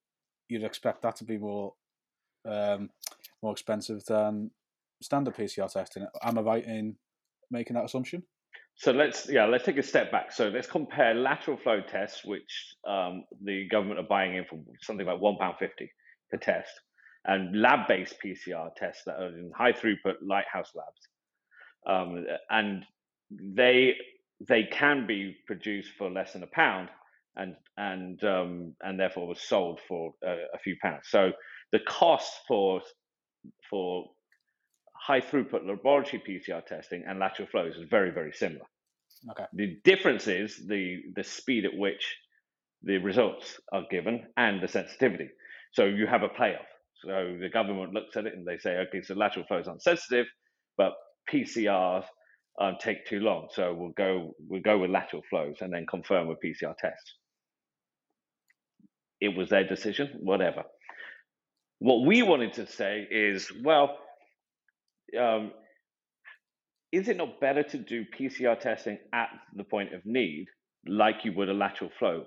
you'd 0.50 0.64
expect 0.64 1.04
that 1.04 1.16
to 1.18 1.24
be 1.24 1.38
more 1.38 1.74
um, 2.46 2.90
more 3.42 3.52
expensive 3.52 4.04
than 4.06 4.52
standard 5.02 5.36
PCR 5.36 5.72
testing. 5.72 6.08
Am 6.24 6.38
I 6.38 6.42
right 6.42 6.66
in 6.66 6.96
making 7.52 7.76
that 7.76 7.86
assumption? 7.86 8.24
So 8.76 8.92
let's 8.92 9.30
yeah 9.30 9.46
let's 9.46 9.66
take 9.66 9.78
a 9.78 9.84
step 9.84 10.12
back. 10.12 10.32
So 10.32 10.50
let's 10.50 10.68
compare 10.68 11.14
lateral 11.14 11.58
flow 11.58 11.82
tests, 11.82 12.26
which 12.26 12.76
um, 12.88 13.24
the 13.44 13.68
government 13.70 14.00
are 14.00 14.08
buying 14.10 14.36
in 14.36 14.46
for 14.46 14.60
something 14.82 15.06
like 15.06 15.20
one 15.20 15.38
pound 15.38 15.56
fifty, 15.60 15.92
per 16.32 16.38
test, 16.38 16.72
and 17.26 17.60
lab-based 17.62 18.16
PCR 18.24 18.74
tests 18.76 19.04
that 19.06 19.16
are 19.16 19.28
in 19.28 19.52
high 19.56 19.74
throughput 19.74 20.16
lighthouse 20.26 20.72
labs, 20.76 21.08
um, 21.88 22.26
and 22.50 22.84
they 23.30 23.96
they 24.48 24.64
can 24.64 25.06
be 25.06 25.38
produced 25.46 25.92
for 25.98 26.10
less 26.10 26.34
than 26.34 26.42
a 26.42 26.48
pound, 26.48 26.90
and 27.36 27.56
and 27.78 28.24
um, 28.24 28.74
and 28.82 29.00
therefore 29.00 29.28
was 29.28 29.42
sold 29.42 29.80
for 29.88 30.16
a, 30.24 30.32
a 30.56 30.58
few 30.64 30.76
pounds. 30.82 31.04
So 31.10 31.32
the 31.74 31.80
cost 31.80 32.32
for 32.48 32.82
for 33.70 34.06
high 34.96 35.20
throughput 35.20 35.68
laboratory 35.68 36.24
PCR 36.26 36.66
testing 36.66 37.04
and 37.06 37.20
lateral 37.20 37.50
flows 37.50 37.76
is 37.76 37.86
very 37.90 38.12
very 38.12 38.32
similar. 38.32 38.66
Okay. 39.32 39.46
The 39.54 39.80
difference 39.84 40.28
is 40.28 40.66
the 40.68 41.02
the 41.16 41.24
speed 41.24 41.66
at 41.66 41.76
which 41.76 42.16
the 42.84 43.00
results 43.00 43.60
are 43.74 43.84
given 43.90 44.28
and 44.38 44.62
the 44.62 44.68
sensitivity. 44.68 45.30
So 45.74 45.86
you 45.86 46.06
have 46.08 46.24
a 46.24 46.30
playoff. 46.30 46.70
So 47.04 47.38
the 47.40 47.50
government 47.50 47.94
looks 47.94 48.16
at 48.16 48.26
it 48.28 48.34
and 48.34 48.46
they 48.46 48.58
say, 48.58 48.78
okay, 48.88 49.02
so 49.02 49.16
lateral 49.16 49.46
flow 49.48 49.60
is 49.60 49.68
unsensitive, 49.68 50.28
but 50.78 50.94
PCRs 51.32 52.06
um, 52.62 52.78
take 52.80 53.06
too 53.08 53.20
long. 53.20 53.48
So 53.52 53.74
we'll 53.74 53.94
go 53.98 54.36
we'll 54.48 54.62
go 54.62 54.78
with 54.78 54.92
lateral 54.92 55.24
flows 55.30 55.58
and 55.62 55.74
then 55.74 55.86
confirm 55.90 56.28
with 56.28 56.38
PCR 56.46 56.76
tests. 56.78 57.16
It 59.20 59.36
was 59.36 59.50
their 59.50 59.68
decision, 59.68 60.10
whatever. 60.20 60.64
What 61.84 62.06
we 62.06 62.22
wanted 62.22 62.54
to 62.54 62.66
say 62.66 63.06
is, 63.12 63.52
well, 63.62 63.98
um, 65.20 65.52
is 66.94 67.10
it 67.10 67.18
not 67.18 67.42
better 67.42 67.62
to 67.62 67.78
do 67.78 68.06
PCR 68.18 68.58
testing 68.58 69.00
at 69.12 69.28
the 69.54 69.66
point 69.66 69.94
of 69.94 70.00
need, 70.06 70.46
like 70.88 71.26
you 71.26 71.34
would 71.34 71.50
a 71.50 71.54
lateral 71.54 71.92
flow? 72.00 72.24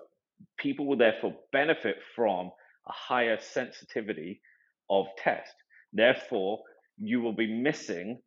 People 0.58 0.84
will 0.84 0.98
therefore 0.98 1.36
benefit 1.52 1.96
from 2.14 2.50
a 2.86 2.92
higher 2.92 3.38
sensitivity 3.40 4.42
of 4.90 5.06
test. 5.16 5.54
Therefore, 5.90 6.58
you 6.98 7.22
will 7.22 7.32
be 7.32 7.50
missing 7.50 8.20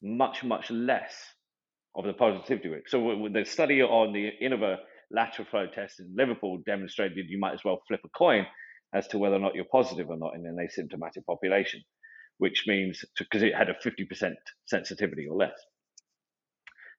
much, 0.00 0.44
much 0.44 0.70
less 0.70 1.12
of 1.96 2.04
the 2.04 2.12
positivity 2.12 2.68
rate. 2.68 2.84
So 2.86 3.28
the 3.32 3.44
study 3.44 3.82
on 3.82 4.12
the 4.12 4.30
Innova 4.40 4.76
lateral 5.10 5.48
flow 5.50 5.66
test 5.66 5.98
in 5.98 6.14
Liverpool 6.16 6.62
demonstrated 6.64 7.26
you 7.28 7.40
might 7.40 7.54
as 7.54 7.64
well 7.64 7.82
flip 7.88 8.02
a 8.04 8.08
coin 8.10 8.46
as 8.94 9.08
to 9.08 9.18
whether 9.18 9.36
or 9.36 9.40
not 9.40 9.54
you're 9.54 9.64
positive 9.64 10.08
or 10.08 10.16
not 10.16 10.34
in 10.34 10.46
an 10.46 10.56
asymptomatic 10.56 11.26
population, 11.26 11.82
which 12.38 12.64
means 12.66 13.04
because 13.18 13.42
it 13.42 13.54
had 13.54 13.68
a 13.68 13.74
50% 13.74 14.32
sensitivity 14.66 15.26
or 15.26 15.36
less. 15.36 15.58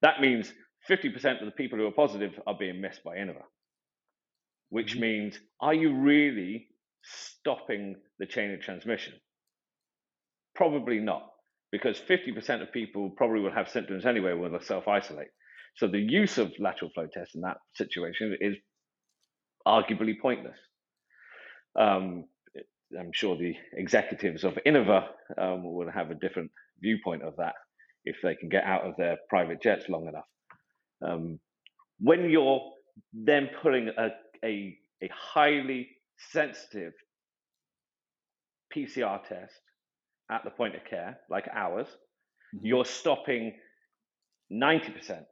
That 0.02 0.22
means 0.22 0.54
50% 0.90 1.40
of 1.40 1.46
the 1.46 1.52
people 1.52 1.80
who 1.80 1.88
are 1.88 1.92
positive 1.92 2.40
are 2.46 2.58
being 2.58 2.82
missed 2.82 3.04
by 3.04 3.16
Innova, 3.16 3.44
which 4.70 4.94
mm-hmm. 4.94 5.02
means 5.02 5.40
are 5.62 5.74
you 5.74 5.96
really 5.96 6.68
stopping 7.04 7.96
the 8.20 8.26
chain 8.26 8.52
of 8.52 8.62
transmission? 8.62 9.14
Probably 10.54 11.00
not, 11.00 11.30
because 11.72 12.00
50% 12.00 12.62
of 12.62 12.72
people 12.72 13.10
probably 13.18 13.42
will 13.42 13.54
have 13.54 13.70
symptoms 13.70 14.06
anyway 14.06 14.34
when 14.34 14.52
they 14.52 14.60
self 14.60 14.88
isolate. 14.88 15.30
So 15.78 15.88
the 15.88 16.00
use 16.00 16.38
of 16.38 16.54
lateral 16.60 16.92
flow 16.94 17.08
tests 17.12 17.36
in 17.36 17.42
that 17.42 17.58
situation 17.76 18.38
is 18.40 18.56
arguably 19.68 20.14
pointless. 20.22 20.58
Um, 21.80 22.26
I'm 22.98 23.12
sure 23.14 23.36
the 23.38 23.56
executives 23.74 24.44
of 24.44 24.58
Innova 24.66 25.08
um, 25.38 25.64
will 25.64 25.92
have 25.92 26.12
a 26.12 26.16
different 26.16 26.52
viewpoint 26.82 27.24
of 27.24 27.36
that 27.38 27.56
if 28.06 28.18
they 28.24 28.36
can 28.36 28.50
get 28.50 28.64
out 28.64 28.84
of 28.84 28.96
their 28.98 29.18
private 29.30 29.62
jets 29.62 29.90
long 29.90 30.08
enough. 30.08 30.26
Um, 31.02 31.40
when 32.00 32.30
you're 32.30 32.62
then 33.14 33.50
putting 33.62 33.90
a, 33.90 34.10
a, 34.44 34.78
a 35.04 35.10
highly 35.12 35.90
sensitive 36.32 36.94
PCR 38.76 39.22
test 39.28 39.54
at 40.32 40.44
the 40.44 40.52
point 40.52 40.76
of 40.76 40.86
care, 40.86 41.20
like 41.30 41.48
ours, 41.54 41.88
mm-hmm. 41.88 42.66
you're 42.66 42.86
stopping 42.86 43.54
90%. 44.52 45.24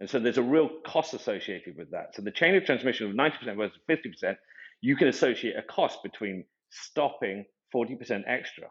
And 0.00 0.10
so 0.10 0.18
there's 0.18 0.38
a 0.38 0.42
real 0.42 0.68
cost 0.84 1.14
associated 1.14 1.76
with 1.76 1.92
that. 1.92 2.14
So 2.14 2.22
the 2.22 2.30
chain 2.30 2.56
of 2.56 2.64
transmission 2.64 3.08
of 3.08 3.14
90% 3.14 3.56
versus 3.56 3.78
50%, 3.88 4.36
you 4.82 4.96
can 4.96 5.08
associate 5.08 5.54
a 5.56 5.62
cost 5.62 6.02
between 6.02 6.44
stopping 6.70 7.44
40% 7.74 8.24
extra. 8.26 8.66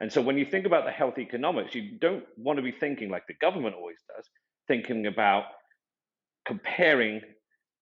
And 0.00 0.12
so 0.12 0.20
when 0.20 0.36
you 0.36 0.44
think 0.44 0.66
about 0.66 0.84
the 0.84 0.90
health 0.90 1.18
economics, 1.18 1.74
you 1.74 1.98
don't 2.00 2.24
want 2.36 2.56
to 2.56 2.62
be 2.62 2.72
thinking 2.72 3.10
like 3.10 3.26
the 3.28 3.34
government 3.40 3.76
always 3.76 3.98
does, 4.14 4.28
thinking 4.66 5.06
about 5.06 5.44
comparing 6.46 7.20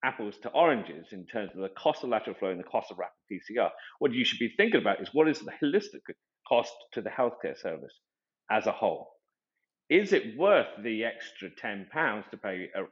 apples 0.04 0.36
to 0.42 0.48
oranges 0.50 1.08
in 1.12 1.24
terms 1.26 1.50
of 1.54 1.62
the 1.62 1.70
cost 1.70 2.04
of 2.04 2.10
lateral 2.10 2.36
flow 2.36 2.50
and 2.50 2.60
the 2.60 2.64
cost 2.64 2.90
of 2.90 2.98
rapid 2.98 3.14
PCR. 3.32 3.70
What 4.00 4.12
you 4.12 4.24
should 4.24 4.38
be 4.38 4.52
thinking 4.56 4.80
about 4.80 5.00
is 5.00 5.08
what 5.12 5.28
is 5.28 5.40
the 5.40 5.52
holistic 5.62 6.02
cost 6.46 6.72
to 6.92 7.00
the 7.00 7.10
healthcare 7.10 7.58
service 7.58 7.98
as 8.50 8.66
a 8.66 8.72
whole? 8.72 9.12
Is 9.88 10.12
it 10.12 10.36
worth 10.36 10.68
the 10.82 11.04
extra 11.04 11.48
£10 11.50 12.30
to 12.30 12.36
pay 12.36 12.68
uh, 12.76 12.82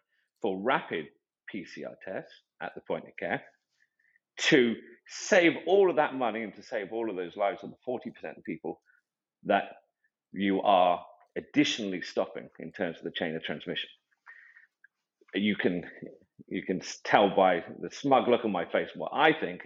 for 0.41 0.61
rapid 0.63 1.07
PCR 1.53 1.95
tests 2.05 2.33
at 2.61 2.75
the 2.75 2.81
point 2.83 3.05
of 3.05 3.17
care 3.19 3.43
to 4.43 4.75
save 5.09 5.53
all 5.67 5.91
of 5.91 5.97
that 5.97 6.15
money 6.15 6.43
and 6.43 6.55
to 6.55 6.63
save 6.63 6.93
all 6.93 7.11
of 7.11 7.17
those 7.17 7.37
lives 7.37 7.63
of 7.63 7.71
the 7.71 7.77
40% 7.87 8.37
of 8.37 8.45
people 8.45 8.81
that 9.45 9.65
you 10.33 10.63
are 10.63 11.05
additionally 11.37 12.01
stopping 12.03 12.49
in 12.59 12.73
terms 12.73 12.99
of 12.99 13.05
the 13.05 13.11
chain 13.11 13.37
of 13.37 13.43
transmission? 13.43 13.89
You 15.35 15.57
can 15.57 15.85
you 16.49 16.63
can 16.63 16.83
tell 17.05 17.35
by 17.35 17.65
the 17.81 17.91
smug 17.91 18.29
look 18.29 18.45
on 18.45 18.53
my 18.53 18.65
face 18.67 18.91
what 18.95 19.13
I 19.15 19.33
think 19.33 19.63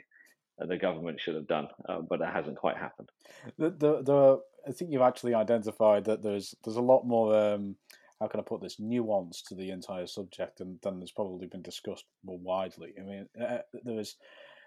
the 0.59 0.77
government 0.77 1.21
should 1.21 1.35
have 1.35 1.49
done, 1.49 1.69
uh, 1.89 2.01
but 2.01 2.21
it 2.21 2.29
hasn't 2.33 2.57
quite 2.57 2.77
happened. 2.77 3.11
The, 3.59 3.71
the, 3.71 4.03
the 4.03 4.41
I 4.67 4.73
think 4.73 4.91
you've 4.91 5.03
actually 5.03 5.35
identified 5.35 6.05
that 6.05 6.23
there's 6.23 6.55
there's 6.65 6.77
a 6.77 6.83
lot 6.83 7.07
more. 7.07 7.37
Um, 7.37 7.77
how 8.21 8.29
can 8.29 8.41
I 8.41 8.45
put 8.45 8.63
this 8.63 8.81
nuance 8.81 9.43
to 9.43 9.55
the 9.55 9.71
entire 9.71 10.07
subject 10.07 10.57
than, 10.57 10.79
than 10.83 10.99
there's 10.99 11.13
probably 11.13 11.47
been 11.49 11.61
discussed 11.61 12.07
more 12.25 12.39
widely. 12.39 12.95
I 12.99 13.03
mean, 13.03 13.29
uh, 13.39 13.59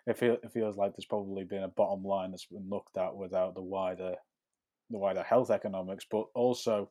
it, 0.08 0.18
feel, 0.18 0.38
it 0.44 0.52
feels 0.52 0.78
like 0.78 0.92
there's 0.92 1.06
probably 1.06 1.44
been 1.44 1.64
a 1.64 1.68
bottom 1.70 2.04
line 2.04 2.32
that's 2.32 2.46
been 2.46 2.68
looked 2.70 2.98
at 2.98 3.16
without 3.16 3.56
the 3.56 3.62
wider 3.62 4.16
the 4.92 4.98
wider 4.98 5.22
health 5.24 5.52
economics, 5.52 6.06
but 6.10 6.26
also 6.34 6.90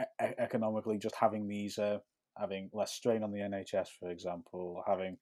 e- 0.00 0.24
economically 0.38 0.98
just 0.98 1.14
having 1.14 1.46
these 1.46 1.78
uh, 1.78 1.98
having 2.36 2.68
less 2.72 2.92
strain 2.92 3.22
on 3.22 3.32
the 3.32 3.38
NHS, 3.38 3.88
for 4.00 4.10
example, 4.10 4.82
having 4.86 5.16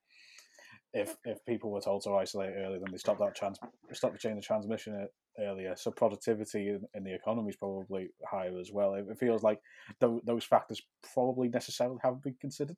if 0.93 1.17
if 1.25 1.45
people 1.45 1.71
were 1.71 1.81
told 1.81 2.03
to 2.05 2.15
isolate 2.15 2.55
earlier, 2.57 2.79
then 2.79 2.91
they 2.91 2.99
stop 2.99 3.19
that 3.19 3.35
trans 3.35 3.59
stop 3.93 4.13
the 4.13 4.19
chain 4.19 4.39
of 4.39 4.45
transmission 4.45 5.07
earlier. 5.39 5.75
So 5.77 5.91
productivity 5.91 6.69
in, 6.69 6.83
in 6.95 7.05
the 7.05 7.15
economy 7.15 7.51
is 7.51 7.57
probably 7.57 8.11
higher 8.31 8.59
as 8.59 8.71
well. 8.73 8.95
It, 8.95 9.19
feels 9.19 9.43
like 9.43 9.61
th- 10.01 10.23
those 10.25 10.45
factors 10.45 10.81
probably 11.13 11.49
necessarily 11.49 11.99
haven't 12.03 12.23
been 12.23 12.37
considered. 12.41 12.77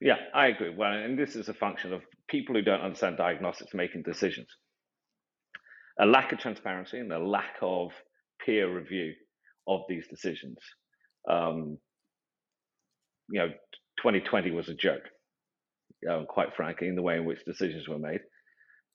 Yeah, 0.00 0.16
I 0.34 0.48
agree. 0.48 0.74
Well, 0.74 0.92
and 0.92 1.18
this 1.18 1.36
is 1.36 1.48
a 1.48 1.54
function 1.54 1.92
of 1.92 2.02
people 2.28 2.54
who 2.54 2.62
don't 2.62 2.80
understand 2.80 3.16
diagnostics 3.16 3.74
making 3.74 4.02
decisions. 4.02 4.48
A 6.00 6.06
lack 6.06 6.32
of 6.32 6.38
transparency 6.38 6.98
and 6.98 7.12
a 7.12 7.18
lack 7.18 7.56
of 7.62 7.92
peer 8.44 8.72
review 8.72 9.14
of 9.68 9.82
these 9.88 10.06
decisions. 10.08 10.58
Um, 11.30 11.78
you 13.30 13.40
know, 13.40 13.48
2020 13.98 14.50
was 14.50 14.68
a 14.68 14.74
joke, 14.74 15.04
um, 16.10 16.26
quite 16.26 16.54
frankly, 16.56 16.88
in 16.88 16.96
the 16.96 17.02
way 17.02 17.16
in 17.16 17.24
which 17.24 17.44
decisions 17.44 17.88
were 17.88 17.98
made. 17.98 18.20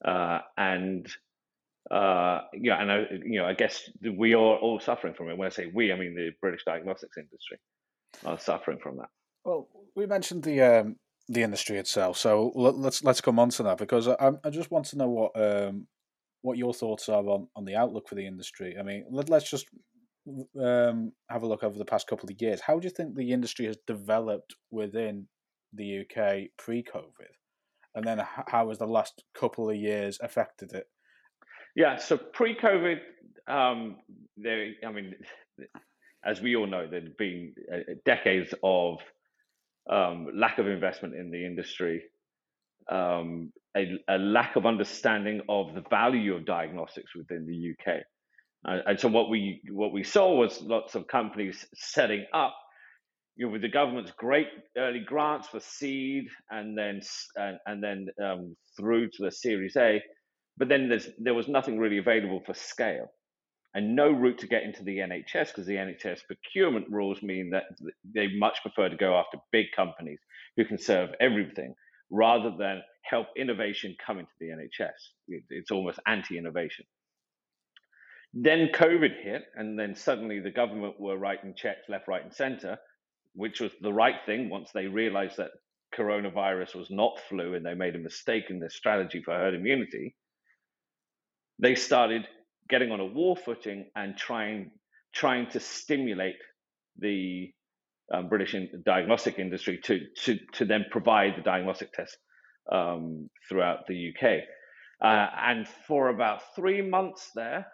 Uh, 0.05 0.39
and 0.57 1.07
uh, 1.89 2.41
yeah, 2.53 2.81
and 2.81 2.91
I, 2.91 3.05
you 3.23 3.39
know, 3.39 3.45
I 3.47 3.53
guess 3.53 3.89
we 4.01 4.33
are 4.33 4.37
all 4.37 4.79
suffering 4.79 5.15
from 5.15 5.29
it. 5.29 5.37
When 5.37 5.47
I 5.47 5.49
say 5.49 5.71
we, 5.73 5.91
I 5.91 5.97
mean 5.97 6.15
the 6.15 6.31
British 6.41 6.63
diagnostics 6.65 7.17
industry 7.17 7.57
are 8.25 8.39
suffering 8.39 8.79
from 8.81 8.97
that. 8.97 9.09
Well, 9.49 9.67
we 9.95 10.05
mentioned 10.05 10.43
the 10.43 10.61
um, 10.61 10.97
the 11.27 11.41
industry 11.41 11.77
itself, 11.79 12.17
so 12.17 12.51
let's 12.53 13.03
let's 13.03 13.19
come 13.19 13.39
on 13.39 13.49
to 13.49 13.63
that 13.63 13.79
because 13.79 14.07
I, 14.07 14.33
I 14.43 14.51
just 14.51 14.69
want 14.69 14.85
to 14.87 14.97
know 14.97 15.09
what 15.09 15.31
um, 15.41 15.87
what 16.43 16.59
your 16.59 16.71
thoughts 16.71 17.09
are 17.09 17.27
on, 17.27 17.47
on 17.55 17.65
the 17.65 17.75
outlook 17.75 18.07
for 18.07 18.13
the 18.13 18.27
industry. 18.27 18.75
I 18.79 18.83
mean, 18.83 19.05
let, 19.09 19.27
let's 19.27 19.49
just 19.49 19.65
um, 20.61 21.13
have 21.31 21.41
a 21.41 21.47
look 21.47 21.63
over 21.63 21.79
the 21.79 21.85
past 21.85 22.05
couple 22.05 22.29
of 22.29 22.39
years, 22.39 22.61
how 22.61 22.77
do 22.77 22.85
you 22.85 22.91
think 22.91 23.15
the 23.15 23.31
industry 23.31 23.65
has 23.65 23.77
developed 23.87 24.53
within 24.69 25.27
the 25.73 26.01
UK 26.01 26.49
pre-COVID, 26.59 27.33
and 27.95 28.05
then 28.05 28.21
how 28.45 28.69
has 28.69 28.77
the 28.77 28.85
last 28.85 29.23
couple 29.33 29.67
of 29.67 29.75
years 29.75 30.19
affected 30.21 30.73
it? 30.73 30.85
Yeah, 31.75 31.97
so 31.97 32.17
pre-COVID, 32.17 32.99
um, 33.47 33.95
there. 34.37 34.73
I 34.85 34.91
mean, 34.91 35.15
as 36.23 36.39
we 36.39 36.55
all 36.55 36.67
know, 36.67 36.85
there'd 36.87 37.17
been 37.17 37.55
uh, 37.73 37.79
decades 38.05 38.53
of 38.61 38.99
um, 39.89 40.27
lack 40.35 40.59
of 40.59 40.67
investment 40.67 41.15
in 41.15 41.31
the 41.31 41.45
industry, 41.45 42.03
um, 42.89 43.51
a, 43.75 43.99
a, 44.07 44.17
lack 44.17 44.55
of 44.55 44.65
understanding 44.65 45.41
of 45.49 45.73
the 45.73 45.83
value 45.89 46.35
of 46.35 46.45
diagnostics 46.45 47.15
within 47.15 47.45
the 47.45 47.71
UK. 47.71 48.01
Uh, 48.67 48.81
and 48.87 48.99
so 48.99 49.07
what 49.07 49.29
we 49.29 49.61
what 49.71 49.93
we 49.93 50.03
saw 50.03 50.35
was 50.35 50.61
lots 50.61 50.95
of 50.95 51.07
companies 51.07 51.65
setting 51.75 52.25
up, 52.33 52.55
you 53.35 53.45
know, 53.45 53.51
with 53.51 53.61
the 53.61 53.69
government's 53.69 54.11
great 54.11 54.47
early 54.77 54.99
grants 54.99 55.47
for 55.47 55.59
seed, 55.59 56.25
and 56.49 56.77
then 56.77 56.99
and, 57.37 57.57
and 57.67 57.83
then 57.83 58.07
um, 58.23 58.55
through 58.77 59.09
to 59.09 59.23
the 59.23 59.31
Series 59.31 59.77
A, 59.77 60.01
but 60.57 60.67
then 60.67 60.91
there 61.19 61.33
was 61.33 61.47
nothing 61.47 61.79
really 61.79 61.99
available 61.99 62.41
for 62.45 62.53
scale, 62.53 63.11
and 63.73 63.95
no 63.95 64.09
route 64.09 64.39
to 64.39 64.47
get 64.47 64.63
into 64.63 64.83
the 64.83 64.97
NHS 64.97 65.47
because 65.47 65.65
the 65.65 65.75
NHS 65.75 66.21
procurement 66.25 66.89
rules 66.89 67.21
mean 67.21 67.51
that 67.51 67.65
they 68.15 68.27
much 68.35 68.61
prefer 68.61 68.89
to 68.89 68.95
go 68.97 69.15
after 69.15 69.37
big 69.51 69.67
companies 69.75 70.19
who 70.57 70.65
can 70.65 70.79
serve 70.79 71.09
everything 71.19 71.75
rather 72.09 72.51
than 72.57 72.81
help 73.03 73.27
innovation 73.37 73.95
come 74.03 74.19
into 74.19 74.31
the 74.39 74.47
NHS. 74.47 75.43
It's 75.49 75.71
almost 75.71 75.99
anti-innovation. 76.07 76.85
Then 78.33 78.69
COVID 78.73 79.21
hit, 79.23 79.43
and 79.55 79.77
then 79.77 79.95
suddenly 79.95 80.39
the 80.39 80.51
government 80.51 80.99
were 80.99 81.17
writing 81.17 81.53
checks 81.55 81.89
left, 81.89 82.07
right, 82.07 82.23
and 82.23 82.33
center, 82.33 82.77
which 83.33 83.59
was 83.59 83.71
the 83.81 83.93
right 83.93 84.17
thing 84.25 84.49
once 84.49 84.71
they 84.71 84.87
realized 84.87 85.37
that 85.37 85.51
coronavirus 85.95 86.75
was 86.75 86.91
not 86.91 87.19
flu 87.27 87.55
and 87.55 87.65
they 87.65 87.73
made 87.73 87.95
a 87.95 87.99
mistake 87.99 88.45
in 88.49 88.59
their 88.59 88.69
strategy 88.69 89.21
for 89.23 89.33
herd 89.33 89.55
immunity. 89.55 90.15
They 91.57 91.75
started 91.75 92.27
getting 92.69 92.91
on 92.91 92.99
a 92.99 93.05
war 93.05 93.35
footing 93.35 93.89
and 93.95 94.17
trying 94.17 94.71
trying 95.13 95.49
to 95.49 95.59
stimulate 95.59 96.35
the 96.97 97.51
um, 98.13 98.29
British 98.29 98.53
in, 98.53 98.69
diagnostic 98.85 99.39
industry 99.39 99.79
to, 99.83 99.99
to 100.23 100.37
to 100.53 100.65
then 100.65 100.85
provide 100.91 101.35
the 101.37 101.41
diagnostic 101.41 101.91
test 101.93 102.17
um, 102.71 103.29
throughout 103.47 103.87
the 103.87 104.11
UK. 104.13 104.43
Uh, 105.01 105.27
and 105.41 105.67
for 105.87 106.09
about 106.09 106.41
three 106.55 106.81
months 106.81 107.31
there, 107.35 107.65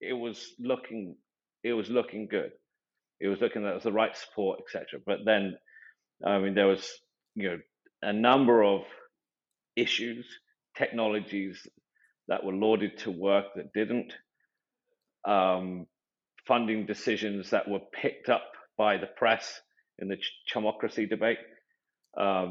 it 0.00 0.12
was 0.12 0.52
looking 0.58 1.16
it 1.64 1.72
was 1.72 1.88
looking 1.88 2.28
good. 2.28 2.50
It 3.20 3.28
was 3.28 3.40
looking 3.40 3.62
that 3.62 3.70
it 3.70 3.74
was 3.74 3.84
the 3.84 3.92
right 3.92 4.16
support, 4.16 4.60
etc. 4.60 5.00
But 5.04 5.18
then, 5.24 5.56
I 6.24 6.38
mean, 6.38 6.54
there 6.54 6.66
was 6.68 6.88
you 7.34 7.50
know 7.50 7.58
a 8.02 8.12
number 8.12 8.62
of 8.62 8.82
issues, 9.76 10.26
technologies 10.76 11.66
that 12.28 12.44
were 12.44 12.52
lauded 12.52 12.98
to 12.98 13.10
work 13.10 13.46
that 13.56 13.72
didn't, 13.72 14.12
um, 15.24 15.86
funding 16.46 16.86
decisions 16.86 17.50
that 17.50 17.68
were 17.68 17.80
picked 17.92 18.28
up 18.28 18.44
by 18.76 18.96
the 18.96 19.06
press 19.06 19.60
in 19.98 20.08
the 20.08 20.16
ch- 20.16 20.32
chumocracy 20.54 21.08
debate. 21.08 21.38
Uh, 22.16 22.50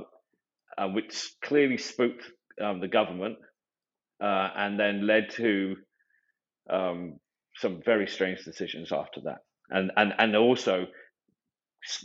which 0.90 1.34
clearly 1.44 1.78
spooked 1.78 2.24
um, 2.64 2.80
the 2.80 2.88
government 2.88 3.38
uh, 4.24 4.50
and 4.56 4.80
then 4.80 5.08
led 5.08 5.30
to 5.32 5.76
um, 6.70 7.18
some 7.56 7.82
very 7.84 8.08
strange 8.08 8.44
decisions 8.46 8.92
after 8.92 9.22
that. 9.24 9.40
And, 9.70 9.92
and, 9.98 10.14
and 10.18 10.36
also, 10.36 10.86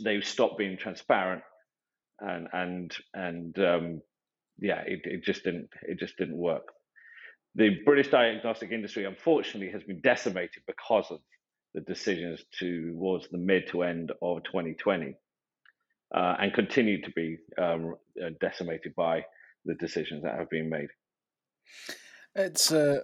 they 0.03 0.21
stopped 0.21 0.57
being 0.57 0.77
transparent 0.77 1.43
and 2.19 2.47
and 2.53 2.95
and 3.13 3.59
um, 3.59 4.01
yeah, 4.59 4.81
it, 4.85 5.01
it 5.03 5.23
just 5.23 5.43
didn't 5.43 5.69
it 5.83 5.99
just 5.99 6.17
didn't 6.17 6.37
work. 6.37 6.67
The 7.55 7.81
British 7.85 8.09
diagnostic 8.09 8.71
industry, 8.71 9.05
unfortunately, 9.05 9.71
has 9.71 9.83
been 9.83 10.01
decimated 10.01 10.63
because 10.65 11.11
of 11.11 11.19
the 11.73 11.81
decisions 11.81 12.43
towards 12.57 13.27
the 13.29 13.37
mid 13.37 13.67
to 13.69 13.83
end 13.83 14.11
of 14.21 14.43
2020, 14.43 15.15
uh, 16.15 16.35
and 16.39 16.53
continue 16.53 17.01
to 17.01 17.11
be 17.11 17.37
um, 17.61 17.95
uh, 18.23 18.29
decimated 18.39 18.93
by 18.95 19.23
the 19.65 19.75
decisions 19.75 20.23
that 20.23 20.37
have 20.37 20.49
been 20.49 20.69
made. 20.69 20.89
It's 22.35 22.71
uh, 22.71 23.01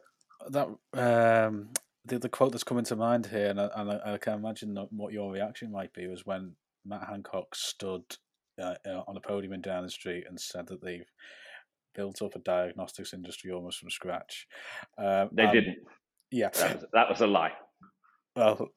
that 0.50 0.68
um, 0.94 1.70
the 2.06 2.20
the 2.20 2.30
quote 2.30 2.52
that's 2.52 2.64
coming 2.64 2.86
to 2.86 2.96
mind 2.96 3.28
here, 3.28 3.50
and 3.50 3.62
I, 3.62 3.70
and 3.76 3.92
I, 3.92 4.14
I 4.14 4.18
can 4.18 4.34
imagine 4.34 4.76
what 4.92 5.14
your 5.14 5.32
reaction 5.32 5.72
might 5.72 5.94
be 5.94 6.08
was 6.08 6.26
when 6.26 6.56
Matt 6.86 7.08
Hancock 7.08 7.56
stood 7.56 8.04
uh, 8.62 8.76
uh, 8.86 9.04
on 9.08 9.18
a 9.18 9.22
podium 9.22 9.54
in 9.54 9.62
Downing 9.62 9.90
Street 9.90 10.26
and 10.28 10.40
said 10.40 10.68
that 10.68 10.82
they've 10.82 11.10
built 11.96 12.22
up 12.22 12.36
a 12.36 12.40
diagnostics 12.40 13.14
industry 13.14 13.52
almost 13.52 13.80
from 13.80 13.90
scratch. 13.90 14.48
Um, 14.98 15.30
they 15.32 15.46
didn't. 15.52 15.78
Yeah, 16.32 16.50
that 16.50 16.76
was, 16.76 16.86
that 16.94 17.10
was 17.10 17.22
a 17.22 17.28
lie. 17.28 17.54
Well, 18.36 18.70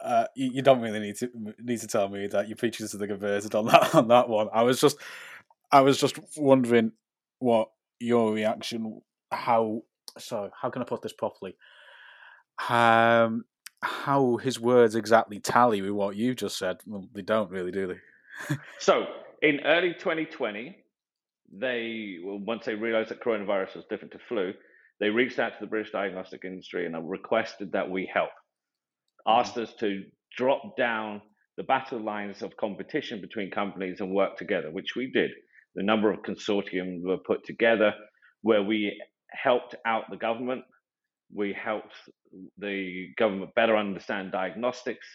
uh, 0.00 0.26
you, 0.34 0.50
you, 0.54 0.62
don't 0.62 0.80
really 0.80 1.00
need 1.00 1.16
to 1.16 1.30
need 1.60 1.80
to 1.80 1.86
tell 1.86 2.08
me 2.08 2.26
that 2.26 2.48
you're 2.48 2.56
preaching 2.56 2.86
to 2.86 2.96
the 2.96 3.06
converted 3.06 3.54
on 3.54 3.66
that 3.66 3.94
on 3.94 4.08
that 4.08 4.28
one. 4.28 4.48
I 4.52 4.62
was 4.62 4.80
just, 4.80 4.98
I 5.70 5.80
was 5.80 5.98
just 5.98 6.18
wondering 6.36 6.92
what 7.38 7.68
your 8.00 8.32
reaction. 8.32 9.00
How 9.30 9.82
so? 10.18 10.50
How 10.60 10.70
can 10.70 10.82
I 10.82 10.84
put 10.84 11.02
this 11.02 11.12
properly? 11.12 11.56
Um, 12.68 13.44
how 13.82 14.36
his 14.36 14.58
words 14.58 14.94
exactly 14.94 15.38
tally 15.38 15.82
with 15.82 15.92
what 15.92 16.16
you 16.16 16.34
just 16.34 16.58
said? 16.58 16.78
Well, 16.86 17.08
they 17.14 17.22
don't 17.22 17.50
really, 17.50 17.70
do 17.70 17.86
they? 17.86 18.56
so 18.78 19.06
in 19.42 19.60
early 19.64 19.94
2020, 19.94 20.76
they 21.52 22.16
once 22.22 22.66
they 22.66 22.74
realized 22.74 23.10
that 23.10 23.22
coronavirus 23.22 23.76
was 23.76 23.84
different 23.88 24.12
to 24.12 24.18
flu, 24.28 24.52
they 25.00 25.10
reached 25.10 25.38
out 25.38 25.50
to 25.50 25.58
the 25.60 25.66
British 25.66 25.92
diagnostic 25.92 26.44
industry 26.44 26.86
and 26.86 27.10
requested 27.10 27.72
that 27.72 27.90
we 27.90 28.10
help. 28.12 28.30
Mm-hmm. 29.26 29.40
Asked 29.40 29.58
us 29.58 29.74
to 29.80 30.04
drop 30.36 30.76
down 30.76 31.22
the 31.56 31.64
battle 31.64 32.02
lines 32.02 32.42
of 32.42 32.56
competition 32.56 33.20
between 33.20 33.50
companies 33.50 34.00
and 34.00 34.10
work 34.10 34.36
together, 34.36 34.70
which 34.70 34.94
we 34.96 35.10
did. 35.10 35.30
The 35.74 35.82
number 35.82 36.10
of 36.10 36.20
consortiums 36.22 37.02
were 37.02 37.18
put 37.18 37.44
together 37.44 37.92
where 38.42 38.62
we 38.62 39.00
helped 39.30 39.74
out 39.86 40.04
the 40.10 40.16
government, 40.16 40.62
we 41.34 41.52
helped 41.52 41.94
the 42.58 43.08
government 43.18 43.54
better 43.54 43.76
understand 43.76 44.32
diagnostics, 44.32 45.06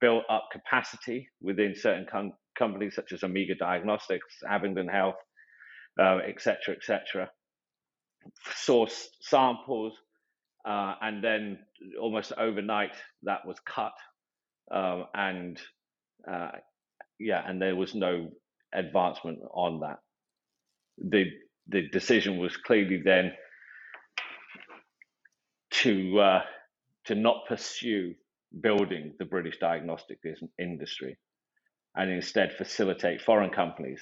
built 0.00 0.24
up 0.30 0.48
capacity 0.52 1.28
within 1.40 1.74
certain 1.74 2.06
com- 2.10 2.32
companies 2.56 2.94
such 2.94 3.12
as 3.12 3.24
Omega 3.24 3.54
Diagnostics, 3.54 4.36
Abingdon 4.48 4.88
Health, 4.88 5.16
etc., 5.98 6.56
uh, 6.68 6.72
etc. 6.72 7.22
Et 7.24 7.28
Source 8.54 9.08
samples, 9.20 9.94
uh, 10.64 10.94
and 11.00 11.22
then 11.24 11.58
almost 12.00 12.32
overnight 12.36 12.94
that 13.22 13.46
was 13.46 13.58
cut, 13.60 13.94
um, 14.70 15.06
and 15.14 15.58
uh, 16.30 16.50
yeah, 17.18 17.42
and 17.46 17.60
there 17.60 17.76
was 17.76 17.94
no 17.94 18.30
advancement 18.72 19.38
on 19.52 19.80
that. 19.80 19.98
The 20.98 21.26
the 21.68 21.88
decision 21.88 22.38
was 22.38 22.56
clearly 22.56 23.00
then 23.04 23.32
to 25.70 26.20
uh, 26.20 26.42
to 27.06 27.14
not 27.14 27.46
pursue 27.48 28.14
building 28.60 29.14
the 29.18 29.24
British 29.24 29.58
diagnostic 29.58 30.18
industry 30.58 31.16
and 31.94 32.10
instead 32.10 32.52
facilitate 32.52 33.22
foreign 33.22 33.50
companies 33.50 34.00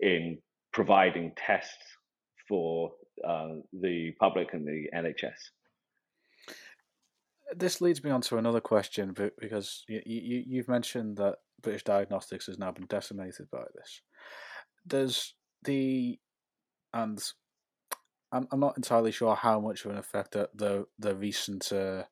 in 0.00 0.38
providing 0.72 1.32
tests 1.36 1.76
for 2.48 2.92
uh, 3.26 3.54
the 3.72 4.12
public 4.20 4.48
and 4.52 4.66
the 4.66 4.86
NHS. 4.94 5.50
This 7.56 7.80
leads 7.80 8.04
me 8.04 8.10
on 8.10 8.20
to 8.22 8.36
another 8.36 8.60
question, 8.60 9.14
because 9.40 9.84
you, 9.88 10.02
you, 10.04 10.44
you've 10.46 10.68
mentioned 10.68 11.16
that 11.16 11.36
British 11.62 11.84
diagnostics 11.84 12.46
has 12.46 12.58
now 12.58 12.70
been 12.70 12.86
decimated 12.86 13.50
by 13.50 13.64
this. 13.74 14.02
Does 14.86 15.34
the 15.64 16.18
and 16.92 17.22
I'm 18.32 18.46
I'm 18.52 18.60
not 18.60 18.76
entirely 18.76 19.12
sure 19.12 19.34
how 19.34 19.60
much 19.60 19.84
of 19.84 19.90
an 19.90 19.98
effect 19.98 20.32
that 20.32 20.56
the 20.56 20.86
the 20.98 21.14
recent 21.14 21.72
uh, 21.72 22.04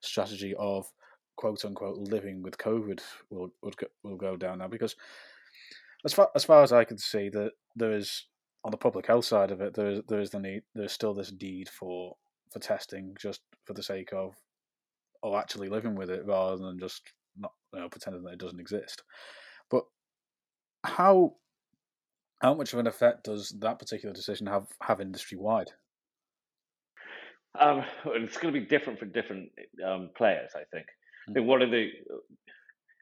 strategy 0.00 0.54
of 0.58 0.86
quote 1.36 1.64
unquote 1.64 1.98
living 1.98 2.42
with 2.42 2.58
COVID 2.58 3.00
will 3.30 3.50
go, 3.76 3.86
will 4.02 4.16
go 4.16 4.36
down 4.36 4.58
now 4.58 4.68
because 4.68 4.94
as 6.04 6.12
far 6.12 6.30
as 6.34 6.44
far 6.44 6.62
as 6.62 6.72
I 6.72 6.84
can 6.84 6.98
see 6.98 7.28
that 7.30 7.52
there 7.76 7.92
is 7.92 8.26
on 8.64 8.70
the 8.70 8.76
public 8.76 9.06
health 9.06 9.26
side 9.26 9.50
of 9.50 9.60
it 9.60 9.74
there 9.74 9.90
is 9.90 10.00
there 10.08 10.20
is 10.20 10.30
the 10.30 10.40
need 10.40 10.62
there's 10.74 10.92
still 10.92 11.14
this 11.14 11.32
need 11.40 11.68
for 11.68 12.16
for 12.52 12.58
testing 12.58 13.14
just 13.20 13.40
for 13.64 13.74
the 13.74 13.82
sake 13.82 14.12
of 14.12 14.34
of 15.22 15.34
actually 15.34 15.68
living 15.68 15.94
with 15.94 16.10
it 16.10 16.24
rather 16.26 16.56
than 16.56 16.78
just 16.78 17.02
not 17.36 17.52
you 17.72 17.80
know, 17.80 17.88
pretending 17.88 18.22
that 18.22 18.34
it 18.34 18.38
doesn't 18.38 18.60
exist. 18.60 19.02
But 19.70 19.84
how 20.84 21.34
how 22.40 22.54
much 22.54 22.72
of 22.72 22.78
an 22.78 22.86
effect 22.86 23.24
does 23.24 23.54
that 23.60 23.78
particular 23.78 24.14
decision 24.14 24.46
have 24.46 24.66
have 24.82 25.00
industry 25.00 25.38
wide? 25.38 25.70
Um, 27.58 27.84
it's 28.06 28.36
going 28.36 28.52
to 28.52 28.60
be 28.60 28.66
different 28.66 28.98
for 28.98 29.06
different 29.06 29.50
um, 29.86 30.10
players, 30.16 30.50
I 30.56 30.64
think. 30.72 30.86
I 31.28 31.32
think 31.32 31.46
one 31.46 31.62
of 31.62 31.70
the, 31.70 31.88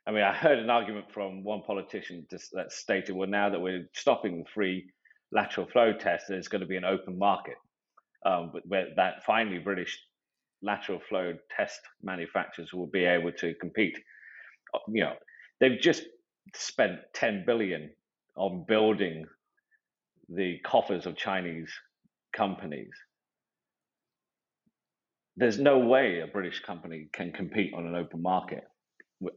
I 0.07 0.11
mean, 0.11 0.23
I 0.23 0.33
heard 0.33 0.59
an 0.59 0.71
argument 0.71 1.07
from 1.13 1.45
one 1.45 1.63
politician 1.63 2.27
that 2.31 2.73
stated, 2.73 3.15
well, 3.15 3.29
now 3.29 3.51
that 3.51 3.61
we're 3.61 3.89
stopping 3.95 4.39
the 4.39 4.51
free 4.53 4.91
lateral 5.31 5.67
flow 5.67 5.93
test, 5.93 6.27
there's 6.29 6.49
going 6.49 6.61
to 6.61 6.67
be 6.67 6.77
an 6.77 6.85
open 6.85 7.19
market. 7.19 7.55
Um, 8.25 8.53
where 8.67 8.87
that 8.97 9.25
finally 9.25 9.59
British 9.59 10.01
lateral 10.63 11.01
flow 11.09 11.35
test 11.57 11.81
manufacturers 12.03 12.73
will 12.73 12.87
be 12.87 13.05
able 13.05 13.33
to 13.33 13.55
compete. 13.61 13.99
Uh, 14.73 14.79
you 14.89 15.03
know, 15.03 15.15
they've 15.61 15.81
just 15.81 16.05
spent 16.55 17.01
10 17.15 17.45
billion 17.47 17.91
on 18.37 18.65
building 18.69 19.25
the 20.29 20.59
coffers 20.65 21.07
of 21.07 21.17
Chinese 21.17 21.71
companies 22.33 22.93
there's 25.37 25.59
no 25.59 25.79
way 25.79 26.21
a 26.21 26.27
British 26.27 26.61
company 26.61 27.09
can 27.13 27.33
compete 27.33 27.73
on 27.75 27.87
an 27.87 27.95
open 27.95 28.21
market 28.21 28.65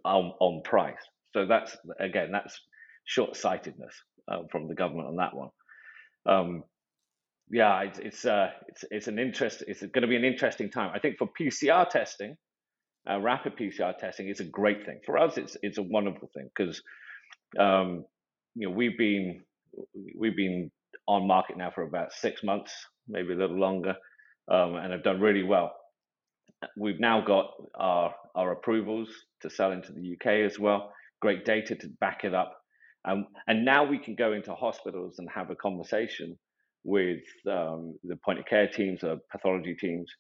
on, 0.04 0.34
on 0.40 0.62
price. 0.64 1.00
So 1.34 1.46
that's 1.46 1.76
again, 2.00 2.30
that's 2.32 2.60
short-sightedness 3.06 3.94
uh, 4.32 4.44
from 4.52 4.68
the 4.68 4.76
government 4.76 5.10
on 5.10 5.16
that 5.18 5.36
one. 5.36 5.50
Um, 6.26 6.64
yeah, 7.52 7.82
it's 7.82 8.00
it's, 8.00 8.26
uh, 8.26 8.50
it's 8.68 8.84
it's 8.90 9.08
an 9.08 9.20
interest. 9.20 9.64
It's 9.68 9.82
going 9.82 10.02
to 10.02 10.08
be 10.08 10.16
an 10.16 10.26
interesting 10.26 10.72
time. 10.72 10.92
I 10.94 11.00
think 11.00 11.18
for 11.18 11.30
PCR 11.40 11.88
testing, 11.88 12.36
uh, 13.10 13.20
rapid 13.20 13.56
PCR 13.58 13.96
testing 13.98 14.30
is 14.30 14.40
a 14.40 14.46
great 14.46 14.86
thing 14.86 15.02
for 15.06 15.18
us. 15.18 15.38
It's 15.38 15.56
it's 15.62 15.78
a 15.78 15.84
wonderful 15.84 16.30
thing 16.34 16.50
because 16.56 16.82
um, 17.60 18.06
you 18.56 18.68
know 18.68 18.76
we've 18.76 18.98
been 18.98 19.44
we've 20.18 20.36
been 20.36 20.72
on 21.08 21.28
market 21.28 21.58
now 21.58 21.70
for 21.70 21.84
about 21.84 22.14
six 22.14 22.44
months, 22.44 22.74
maybe 23.08 23.34
a 23.34 23.38
little 23.38 23.60
longer, 23.60 23.94
um, 24.50 24.76
and 24.76 24.92
have 24.92 25.04
done 25.04 25.20
really 25.20 25.44
well 25.44 25.74
we've 26.78 27.00
now 27.00 27.22
got 27.22 27.52
our, 27.76 28.14
our 28.36 28.52
approvals 28.52 29.10
to 29.42 29.50
sell 29.50 29.72
into 29.72 29.92
the 29.92 30.14
UK 30.14 30.46
as 30.46 30.60
well. 30.60 30.92
Great 31.22 31.46
data 31.46 31.76
to 31.76 31.88
back 32.00 32.24
it 32.24 32.34
up. 32.34 32.56
Um, 33.08 33.28
and 33.48 33.64
now 33.66 33.84
we 33.84 34.00
can 34.00 34.16
go 34.16 34.34
into 34.34 34.54
hospitals 34.56 35.20
and 35.20 35.30
have 35.34 35.52
a 35.52 35.56
conversation 35.56 36.38
with 36.84 37.22
um, 37.50 37.96
the 38.04 38.16
point 38.18 38.40
of 38.40 38.46
care 38.46 38.68
teams 38.68 39.04
or 39.04 39.18
pathology 39.32 39.76
teams 39.76 40.12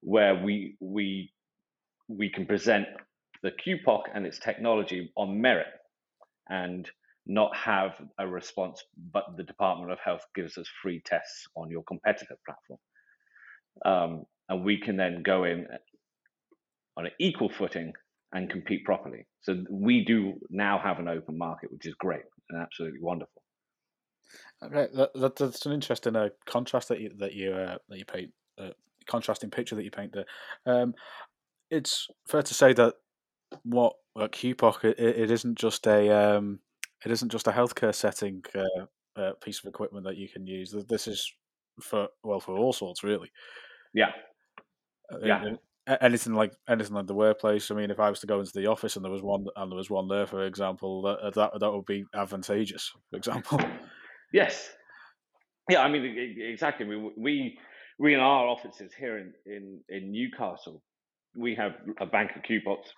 where 0.00 0.34
we, 0.34 0.76
we, 0.80 1.32
we 2.08 2.30
can 2.30 2.46
present 2.46 2.86
the 3.42 3.50
QPOC 3.50 4.02
and 4.14 4.26
its 4.26 4.38
technology 4.38 5.10
on 5.16 5.40
merit 5.40 5.66
and 6.48 6.90
not 7.26 7.56
have 7.56 7.92
a 8.18 8.26
response, 8.26 8.82
but 9.12 9.24
the 9.36 9.42
Department 9.42 9.90
of 9.90 9.98
Health 10.04 10.26
gives 10.34 10.58
us 10.58 10.66
free 10.82 11.00
tests 11.04 11.46
on 11.56 11.70
your 11.70 11.82
competitor 11.84 12.36
platform. 12.44 12.78
Um, 13.84 14.24
and 14.48 14.64
we 14.64 14.78
can 14.78 14.96
then 14.96 15.22
go 15.22 15.44
in 15.44 15.66
on 16.96 17.06
an 17.06 17.12
equal 17.18 17.48
footing 17.48 17.92
and 18.32 18.50
compete 18.50 18.84
properly. 18.84 19.26
So 19.42 19.62
we 19.70 20.04
do 20.04 20.34
now 20.50 20.78
have 20.78 20.98
an 20.98 21.08
open 21.08 21.38
market, 21.38 21.72
which 21.72 21.86
is 21.86 21.94
great 21.94 22.22
and 22.50 22.60
absolutely 22.60 23.00
wonderful. 23.00 23.42
Okay, 24.62 24.88
that, 24.94 25.10
that, 25.14 25.36
that's 25.36 25.66
an 25.66 25.72
interesting 25.72 26.16
uh, 26.16 26.30
contrast 26.46 26.88
that 26.88 27.00
you 27.00 27.10
that 27.18 27.34
you 27.34 27.52
uh, 27.52 27.76
that 27.88 27.98
you 27.98 28.04
paint, 28.04 28.30
uh, 28.58 28.70
contrasting 29.06 29.50
picture 29.50 29.76
that 29.76 29.84
you 29.84 29.90
paint 29.90 30.12
there. 30.12 30.24
Um, 30.66 30.94
it's 31.70 32.08
fair 32.26 32.42
to 32.42 32.54
say 32.54 32.72
that 32.72 32.94
what 33.62 33.94
at 34.18 34.32
QPOC 34.32 34.84
it, 34.84 34.98
it 34.98 35.30
isn't 35.30 35.58
just 35.58 35.86
a 35.86 36.10
um, 36.10 36.60
it 37.04 37.12
isn't 37.12 37.30
just 37.30 37.46
a 37.46 37.52
healthcare 37.52 37.94
setting. 37.94 38.42
Uh, 38.54 38.86
uh, 39.16 39.32
piece 39.40 39.60
of 39.60 39.66
equipment 39.66 40.04
that 40.04 40.16
you 40.16 40.28
can 40.28 40.46
use. 40.46 40.74
This 40.88 41.06
is 41.06 41.32
for 41.80 42.08
well 42.22 42.40
for 42.40 42.56
all 42.56 42.72
sorts, 42.72 43.02
really. 43.04 43.30
Yeah. 43.92 44.10
Uh, 45.12 45.18
Yeah. 45.22 45.54
Anything 46.00 46.32
like 46.32 46.52
anything 46.68 46.94
like 46.94 47.06
the 47.06 47.14
workplace. 47.14 47.70
I 47.70 47.74
mean, 47.74 47.90
if 47.90 48.00
I 48.00 48.08
was 48.08 48.20
to 48.20 48.26
go 48.26 48.40
into 48.40 48.52
the 48.54 48.66
office 48.66 48.96
and 48.96 49.04
there 49.04 49.12
was 49.12 49.22
one 49.22 49.44
and 49.56 49.70
there 49.70 49.76
was 49.76 49.90
one 49.90 50.08
there, 50.08 50.26
for 50.26 50.46
example, 50.46 51.02
that 51.02 51.34
that 51.34 51.60
that 51.60 51.72
would 51.72 51.84
be 51.84 52.04
advantageous. 52.14 52.92
For 53.10 53.16
example. 53.16 53.60
Yes. 54.32 54.68
Yeah, 55.70 55.82
I 55.82 55.88
mean 55.88 56.04
exactly. 56.40 56.84
Mean, 56.84 57.12
we 57.16 57.56
we 58.00 58.14
in 58.14 58.20
our 58.20 58.48
offices 58.48 58.92
here 58.98 59.16
in 59.18 59.32
in 59.46 59.80
in 59.88 60.10
Newcastle, 60.10 60.82
we 61.36 61.54
have 61.54 61.72
a 62.00 62.06
bank 62.06 62.32
of 62.34 62.42
QPOCs. 62.42 62.88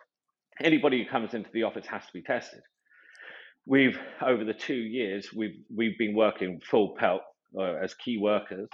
Anybody 0.63 1.05
who 1.05 1.11
comes 1.11 1.35
into 1.35 1.51
the 1.53 1.65
office 1.65 1.87
has 1.87 2.07
to 2.07 2.13
be 2.15 2.23
tested. 2.23 2.61
We've 3.67 3.99
over 4.25 4.45
the 4.45 4.55
two 4.55 4.75
years 4.75 5.29
we've 5.35 5.59
we've 5.75 5.99
been 5.99 6.15
working 6.15 6.61
full 6.71 6.97
pelt 6.99 7.21
uh, 7.57 7.75
as 7.75 7.93
key 7.95 8.17
workers, 8.17 8.69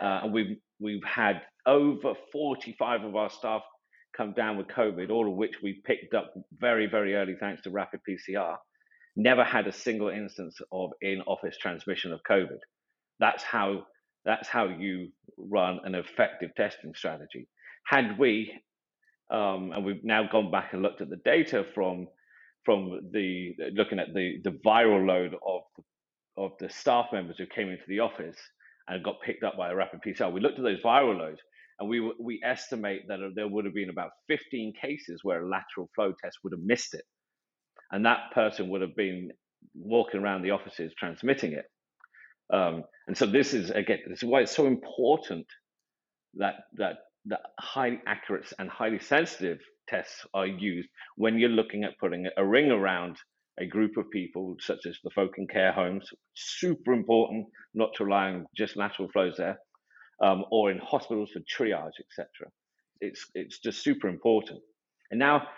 uh, 0.00 0.20
and 0.24 0.32
we've 0.32 0.56
we've 0.82 1.04
had 1.04 1.42
over 1.66 2.14
45 2.32 3.04
of 3.04 3.16
our 3.16 3.30
staff 3.30 3.62
come 4.16 4.32
down 4.32 4.56
with 4.56 4.66
COVID, 4.68 5.10
all 5.10 5.28
of 5.28 5.36
which 5.36 5.62
we 5.62 5.82
picked 5.84 6.14
up 6.14 6.34
very 6.58 6.86
very 6.86 7.14
early 7.14 7.36
thanks 7.38 7.62
to 7.62 7.70
rapid 7.70 8.00
PCR. 8.08 8.56
Never 9.16 9.44
had 9.44 9.66
a 9.66 9.72
single 9.72 10.08
instance 10.08 10.58
of 10.70 10.90
in-office 11.02 11.58
transmission 11.58 12.12
of 12.12 12.20
COVID. 12.28 12.58
That's 13.20 13.42
how 13.42 13.86
that's 14.24 14.48
how 14.48 14.68
you 14.68 15.08
run 15.36 15.80
an 15.84 15.94
effective 15.94 16.54
testing 16.54 16.94
strategy. 16.94 17.48
Had 17.84 18.18
we, 18.18 18.52
um, 19.30 19.72
and 19.72 19.84
we've 19.84 20.04
now 20.04 20.28
gone 20.30 20.50
back 20.50 20.72
and 20.72 20.82
looked 20.82 21.00
at 21.00 21.10
the 21.10 21.20
data 21.24 21.64
from 21.74 22.08
from 22.64 23.10
the 23.12 23.54
looking 23.74 23.98
at 23.98 24.14
the 24.14 24.40
the 24.44 24.58
viral 24.64 25.06
load 25.06 25.34
of 25.46 25.62
of 26.36 26.52
the 26.60 26.70
staff 26.70 27.06
members 27.12 27.36
who 27.38 27.46
came 27.46 27.68
into 27.68 27.84
the 27.88 28.00
office 28.00 28.38
and 28.88 29.04
got 29.04 29.20
picked 29.24 29.44
up 29.44 29.56
by 29.56 29.70
a 29.70 29.74
rapid 29.74 30.00
PCR. 30.06 30.32
We 30.32 30.40
looked 30.40 30.58
at 30.58 30.64
those 30.64 30.82
viral 30.82 31.18
loads, 31.18 31.40
and 31.78 31.88
we 31.88 32.00
we 32.20 32.40
estimate 32.44 33.08
that 33.08 33.18
there 33.34 33.48
would 33.48 33.64
have 33.64 33.74
been 33.74 33.90
about 33.90 34.10
15 34.28 34.74
cases 34.80 35.20
where 35.22 35.42
a 35.42 35.48
lateral 35.48 35.88
flow 35.94 36.12
test 36.22 36.38
would 36.44 36.52
have 36.52 36.62
missed 36.62 36.94
it, 36.94 37.04
and 37.90 38.06
that 38.06 38.32
person 38.34 38.68
would 38.70 38.82
have 38.82 38.96
been 38.96 39.30
walking 39.74 40.20
around 40.20 40.42
the 40.42 40.50
offices 40.50 40.92
transmitting 40.98 41.52
it. 41.52 41.64
Um, 42.52 42.84
and 43.06 43.16
so 43.16 43.26
this 43.26 43.54
is 43.54 43.70
again, 43.70 44.00
this 44.08 44.22
is 44.22 44.28
why 44.28 44.42
it's 44.42 44.54
so 44.54 44.66
important 44.66 45.46
that 46.34 46.54
that 46.76 46.96
that 47.26 47.40
highly 47.58 48.00
accurate 48.06 48.52
and 48.58 48.68
highly 48.68 48.98
sensitive 48.98 49.58
tests 49.88 50.26
are 50.34 50.46
used 50.46 50.88
when 51.16 51.38
you're 51.38 51.48
looking 51.48 51.84
at 51.84 51.98
putting 51.98 52.26
a 52.36 52.44
ring 52.44 52.70
around 52.70 53.16
a 53.60 53.66
group 53.66 53.96
of 53.96 54.10
people, 54.10 54.56
such 54.60 54.86
as 54.86 54.98
the 55.04 55.10
folk 55.10 55.34
in 55.38 55.46
care 55.46 55.72
homes. 55.72 56.08
Super 56.34 56.92
important 56.92 57.46
not 57.74 57.90
to 57.96 58.04
rely 58.04 58.28
on 58.28 58.46
just 58.56 58.76
lateral 58.76 59.08
flows 59.12 59.36
there, 59.36 59.58
um, 60.22 60.44
or 60.50 60.70
in 60.70 60.78
hospitals 60.78 61.30
for 61.32 61.40
triage, 61.40 61.98
etc. 62.00 62.26
It's 63.00 63.26
it's 63.34 63.58
just 63.58 63.82
super 63.82 64.08
important. 64.08 64.60
And 65.10 65.18
now, 65.18 65.48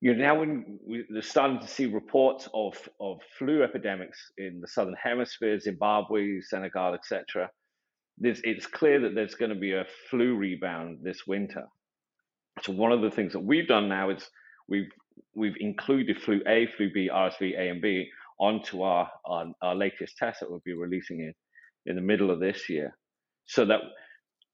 you 0.00 0.14
know, 0.14 0.24
now 0.24 0.40
when 0.40 0.78
we're 0.82 1.22
starting 1.22 1.60
to 1.60 1.68
see 1.68 1.86
reports 1.86 2.48
of 2.54 2.76
of 3.00 3.20
flu 3.38 3.62
epidemics 3.62 4.32
in 4.38 4.60
the 4.60 4.68
southern 4.68 4.96
hemisphere, 5.02 5.58
Zimbabwe, 5.60 6.40
Senegal, 6.40 6.94
etc. 6.94 7.50
It's 8.20 8.66
clear 8.66 9.00
that 9.02 9.14
there's 9.14 9.36
going 9.36 9.54
to 9.54 9.60
be 9.60 9.72
a 9.74 9.86
flu 10.10 10.34
rebound 10.34 10.98
this 11.02 11.24
winter. 11.24 11.66
So 12.62 12.72
one 12.72 12.90
of 12.90 13.00
the 13.00 13.12
things 13.12 13.32
that 13.34 13.40
we've 13.40 13.68
done 13.68 13.88
now 13.88 14.10
is 14.10 14.28
we've 14.68 14.90
we've 15.34 15.56
included 15.60 16.20
flu 16.20 16.40
A, 16.46 16.66
flu 16.66 16.90
B, 16.92 17.10
RSV 17.12 17.58
A 17.58 17.70
and 17.70 17.82
B 17.82 18.08
onto 18.38 18.82
our, 18.82 19.10
our, 19.24 19.46
our 19.62 19.74
latest 19.74 20.16
test 20.16 20.40
that 20.40 20.50
we'll 20.50 20.62
be 20.64 20.72
releasing 20.72 21.20
in 21.20 21.34
in 21.86 21.96
the 21.96 22.02
middle 22.02 22.30
of 22.30 22.40
this 22.40 22.68
year, 22.68 22.94
so 23.46 23.64
that 23.64 23.80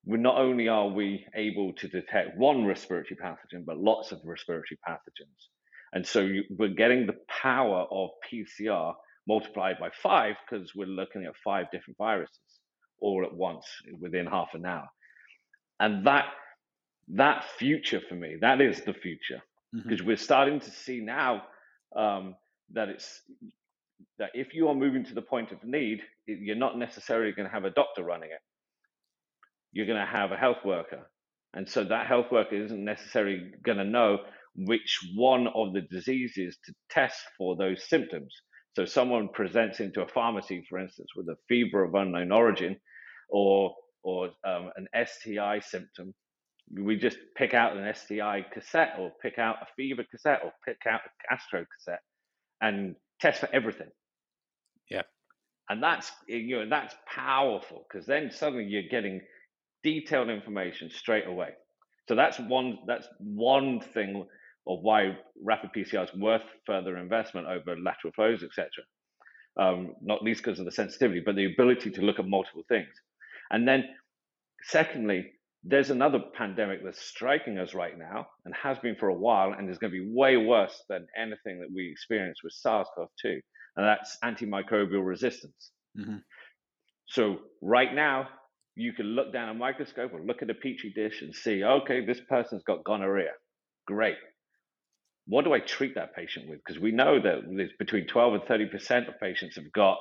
we 0.06 0.18
not 0.18 0.36
only 0.38 0.68
are 0.68 0.88
we 0.88 1.26
able 1.34 1.72
to 1.72 1.88
detect 1.88 2.36
one 2.36 2.64
respiratory 2.64 3.16
pathogen, 3.16 3.64
but 3.64 3.78
lots 3.78 4.12
of 4.12 4.20
respiratory 4.24 4.78
pathogens. 4.86 5.48
And 5.92 6.06
so 6.06 6.20
you, 6.20 6.44
we're 6.50 6.68
getting 6.68 7.06
the 7.06 7.16
power 7.28 7.86
of 7.90 8.10
PCR 8.30 8.94
multiplied 9.26 9.76
by 9.80 9.90
five 10.02 10.36
because 10.48 10.74
we're 10.74 10.86
looking 10.86 11.24
at 11.24 11.32
five 11.42 11.66
different 11.72 11.96
viruses 11.98 12.38
all 13.00 13.24
at 13.24 13.34
once 13.34 13.66
within 14.00 14.26
half 14.26 14.50
an 14.54 14.66
hour. 14.66 14.88
And 15.80 16.06
that 16.06 16.26
that 17.08 17.44
future 17.58 18.00
for 18.08 18.14
me, 18.14 18.36
that 18.40 18.60
is 18.60 18.82
the 18.82 18.94
future 18.94 19.42
because 19.74 19.98
mm-hmm. 19.98 20.08
we're 20.08 20.16
starting 20.16 20.60
to 20.60 20.70
see 20.70 21.00
now 21.00 21.42
um, 21.96 22.36
that 22.72 22.88
it's 22.88 23.22
that 24.18 24.30
if 24.34 24.54
you 24.54 24.68
are 24.68 24.74
moving 24.74 25.04
to 25.04 25.14
the 25.14 25.22
point 25.22 25.52
of 25.52 25.64
need, 25.64 26.00
you're 26.26 26.56
not 26.56 26.78
necessarily 26.78 27.32
going 27.32 27.48
to 27.48 27.52
have 27.52 27.64
a 27.64 27.70
doctor 27.70 28.04
running 28.04 28.30
it. 28.30 28.40
You're 29.72 29.86
going 29.86 29.98
to 29.98 30.06
have 30.06 30.30
a 30.30 30.36
health 30.36 30.64
worker, 30.64 31.10
and 31.52 31.68
so 31.68 31.84
that 31.84 32.06
health 32.06 32.26
worker 32.30 32.54
isn't 32.54 32.84
necessarily 32.84 33.50
going 33.64 33.78
to 33.78 33.84
know 33.84 34.18
which 34.56 35.00
one 35.16 35.48
of 35.48 35.72
the 35.72 35.82
diseases 35.90 36.56
to 36.64 36.72
test 36.90 37.20
for 37.36 37.56
those 37.56 37.88
symptoms. 37.88 38.32
So 38.76 38.84
someone 38.84 39.28
presents 39.32 39.80
into 39.80 40.02
a 40.02 40.08
pharmacy, 40.08 40.64
for 40.68 40.78
instance, 40.78 41.08
with 41.16 41.28
a 41.28 41.36
fever 41.48 41.84
of 41.84 41.94
unknown 41.94 42.32
origin, 42.32 42.76
or 43.28 43.74
or 44.02 44.30
um, 44.46 44.70
an 44.76 44.86
STI 45.06 45.60
symptom, 45.60 46.14
we 46.72 46.96
just 46.96 47.18
pick 47.36 47.54
out 47.54 47.76
an 47.76 47.92
STI 47.94 48.44
cassette 48.52 48.94
or 48.98 49.12
pick 49.22 49.38
out 49.38 49.56
a 49.62 49.66
fever 49.76 50.04
cassette 50.10 50.40
or 50.44 50.52
pick 50.64 50.78
out 50.88 51.00
a 51.04 51.10
gastro 51.28 51.64
cassette 51.76 52.02
and 52.60 52.96
test 53.20 53.40
for 53.40 53.48
everything. 53.52 53.88
Yeah. 54.90 55.02
And 55.68 55.82
that's 55.82 56.10
you 56.28 56.58
know 56.58 56.68
that's 56.68 56.94
powerful 57.06 57.86
because 57.88 58.06
then 58.06 58.30
suddenly 58.30 58.64
you're 58.64 58.88
getting 58.90 59.20
detailed 59.82 60.28
information 60.28 60.90
straight 60.90 61.26
away. 61.26 61.50
So 62.08 62.14
that's 62.14 62.38
one 62.38 62.78
that's 62.86 63.06
one 63.18 63.80
thing 63.80 64.26
of 64.66 64.80
why 64.80 65.16
rapid 65.42 65.70
PCR 65.76 66.04
is 66.04 66.14
worth 66.14 66.42
further 66.66 66.96
investment 66.96 67.46
over 67.46 67.76
lateral 67.78 68.12
flows, 68.14 68.42
etc. 68.42 68.68
Um, 69.56 69.94
not 70.02 70.22
least 70.22 70.42
because 70.42 70.58
of 70.58 70.64
the 70.64 70.72
sensitivity, 70.72 71.20
but 71.24 71.36
the 71.36 71.46
ability 71.46 71.90
to 71.92 72.02
look 72.02 72.18
at 72.18 72.26
multiple 72.26 72.64
things. 72.68 72.88
And 73.50 73.68
then, 73.68 73.84
secondly, 74.62 75.32
there's 75.66 75.90
another 75.90 76.20
pandemic 76.36 76.84
that's 76.84 77.00
striking 77.00 77.58
us 77.58 77.72
right 77.74 77.98
now 77.98 78.26
and 78.44 78.54
has 78.54 78.78
been 78.78 78.96
for 78.96 79.08
a 79.08 79.14
while 79.14 79.52
and 79.52 79.70
is 79.70 79.78
going 79.78 79.92
to 79.92 79.98
be 79.98 80.12
way 80.12 80.36
worse 80.36 80.82
than 80.88 81.06
anything 81.16 81.60
that 81.60 81.70
we 81.74 81.90
experienced 81.90 82.42
with 82.44 82.52
SARS-CoV-2, 82.52 83.40
and 83.76 83.86
that's 83.86 84.18
antimicrobial 84.22 85.04
resistance. 85.04 85.70
Mm-hmm. 85.98 86.16
So 87.06 87.38
right 87.62 87.94
now, 87.94 88.28
you 88.76 88.92
can 88.92 89.06
look 89.06 89.32
down 89.32 89.48
a 89.48 89.54
microscope 89.54 90.12
or 90.12 90.20
look 90.20 90.42
at 90.42 90.50
a 90.50 90.54
petri 90.54 90.92
dish 90.94 91.22
and 91.22 91.34
see, 91.34 91.62
okay, 91.64 92.04
this 92.04 92.20
person's 92.28 92.62
got 92.64 92.84
gonorrhea. 92.84 93.32
Great. 93.86 94.16
What 95.26 95.44
do 95.44 95.54
I 95.54 95.60
treat 95.60 95.94
that 95.94 96.14
patient 96.14 96.48
with? 96.48 96.58
Because 96.64 96.80
we 96.80 96.92
know 96.92 97.20
that 97.20 97.42
there's 97.56 97.70
between 97.78 98.06
12 98.06 98.34
and 98.34 98.42
30% 98.42 99.08
of 99.08 99.20
patients 99.20 99.56
have 99.56 99.72
got 99.72 99.96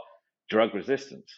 drug 0.50 0.74
resistance. 0.74 1.32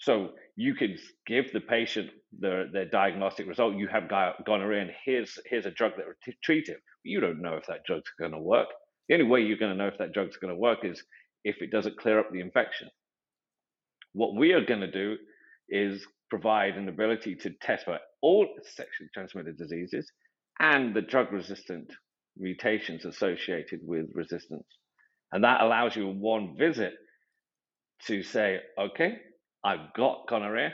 So 0.00 0.30
you 0.56 0.74
can 0.74 0.96
give 1.26 1.52
the 1.52 1.60
patient 1.60 2.10
their, 2.38 2.70
their 2.72 2.86
diagnostic 2.86 3.46
result. 3.46 3.76
You 3.76 3.88
have 3.88 4.08
gonorrhea, 4.08 4.82
and 4.82 4.90
here's 5.04 5.38
here's 5.46 5.66
a 5.66 5.70
drug 5.70 5.92
that 5.96 6.06
will 6.06 6.14
t- 6.24 6.36
treat 6.42 6.68
it. 6.68 6.78
You 7.02 7.20
don't 7.20 7.42
know 7.42 7.54
if 7.54 7.66
that 7.66 7.84
drug's 7.86 8.10
going 8.18 8.32
to 8.32 8.38
work. 8.38 8.68
The 9.08 9.14
only 9.14 9.26
way 9.26 9.42
you're 9.42 9.58
going 9.58 9.72
to 9.72 9.78
know 9.78 9.88
if 9.88 9.98
that 9.98 10.12
drug's 10.12 10.36
going 10.38 10.54
to 10.54 10.58
work 10.60 10.84
is 10.84 11.02
if 11.44 11.60
it 11.60 11.70
doesn't 11.70 11.98
clear 11.98 12.18
up 12.18 12.30
the 12.32 12.40
infection. 12.40 12.88
What 14.12 14.34
we 14.34 14.52
are 14.52 14.64
going 14.64 14.80
to 14.80 14.90
do 14.90 15.16
is 15.68 16.04
provide 16.30 16.76
an 16.76 16.88
ability 16.88 17.36
to 17.36 17.50
test 17.60 17.84
for 17.84 17.98
all 18.22 18.48
sexually 18.62 19.10
transmitted 19.12 19.58
diseases 19.58 20.10
and 20.58 20.94
the 20.94 21.02
drug 21.02 21.32
resistant 21.32 21.92
mutations 22.36 23.04
associated 23.04 23.80
with 23.82 24.06
resistance. 24.14 24.66
And 25.32 25.44
that 25.44 25.60
allows 25.60 25.96
you 25.96 26.08
in 26.10 26.20
one 26.20 26.56
visit 26.58 26.92
to 28.06 28.22
say, 28.22 28.58
okay, 28.78 29.18
I've 29.64 29.92
got 29.94 30.26
gonorrhea 30.28 30.72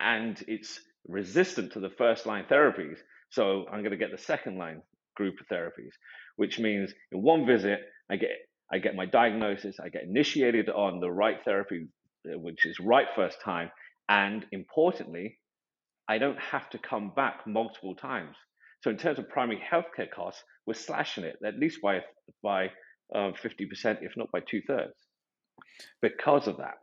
and 0.00 0.42
it's 0.46 0.80
resistant 1.06 1.72
to 1.72 1.80
the 1.80 1.90
first 1.90 2.26
line 2.26 2.44
therapies. 2.50 2.98
So 3.30 3.64
I'm 3.70 3.80
going 3.80 3.90
to 3.90 3.96
get 3.96 4.10
the 4.10 4.22
second 4.22 4.58
line 4.58 4.82
group 5.16 5.34
of 5.40 5.48
therapies, 5.48 5.92
which 6.36 6.58
means 6.58 6.92
in 7.12 7.22
one 7.22 7.46
visit, 7.46 7.80
I 8.10 8.16
get 8.16 8.30
I 8.70 8.78
get 8.78 8.94
my 8.94 9.06
diagnosis, 9.06 9.80
I 9.80 9.88
get 9.88 10.04
initiated 10.04 10.68
on 10.68 11.00
the 11.00 11.10
right 11.10 11.38
therapy, 11.44 11.88
uh, 12.26 12.38
which 12.38 12.66
is 12.66 12.78
right 12.78 13.06
first 13.16 13.40
time, 13.42 13.70
and 14.08 14.44
importantly, 14.52 15.38
I 16.06 16.18
don't 16.18 16.38
have 16.38 16.68
to 16.70 16.78
come 16.78 17.12
back 17.16 17.46
multiple 17.46 17.94
times. 17.94 18.36
So 18.82 18.90
in 18.90 18.98
terms 18.98 19.18
of 19.18 19.28
primary 19.28 19.60
healthcare 19.60 20.10
costs, 20.10 20.42
we're 20.66 20.74
slashing 20.74 21.24
it 21.24 21.36
at 21.44 21.58
least 21.58 21.80
by 21.82 22.00
by 22.42 22.66
uh, 23.14 23.32
50%, 23.42 23.98
if 24.02 24.12
not 24.16 24.30
by 24.30 24.40
two 24.40 24.60
thirds, 24.66 24.94
because 26.02 26.46
of 26.46 26.58
that. 26.58 26.74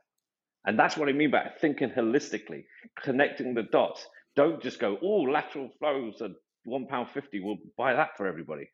And 0.66 0.78
that's 0.80 0.98
what 0.98 1.10
I 1.10 1.14
mean 1.14 1.32
by 1.32 1.52
thinking 1.62 1.90
holistically, 1.92 2.66
connecting 3.04 3.54
the 3.54 3.64
dots. 3.64 4.06
Don't 4.36 4.62
just 4.62 4.80
go, 4.80 4.98
oh, 5.04 5.22
lateral 5.22 5.70
flows 5.80 6.22
at 6.22 6.32
one 6.66 6.88
pound 6.88 7.10
fifty. 7.14 7.40
We'll 7.40 7.58
buy 7.78 7.94
that 7.94 8.18
for 8.18 8.28
everybody. 8.28 8.70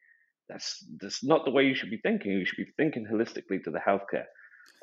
That's 0.50 0.86
that's 1.02 1.24
not 1.24 1.46
the 1.46 1.52
way 1.52 1.66
you 1.66 1.76
should 1.76 1.92
be 1.92 2.00
thinking. 2.02 2.32
You 2.32 2.46
should 2.46 2.58
be 2.66 2.72
thinking 2.78 3.08
holistically 3.12 3.64
to 3.64 3.72
the 3.72 3.80
healthcare. 3.80 4.26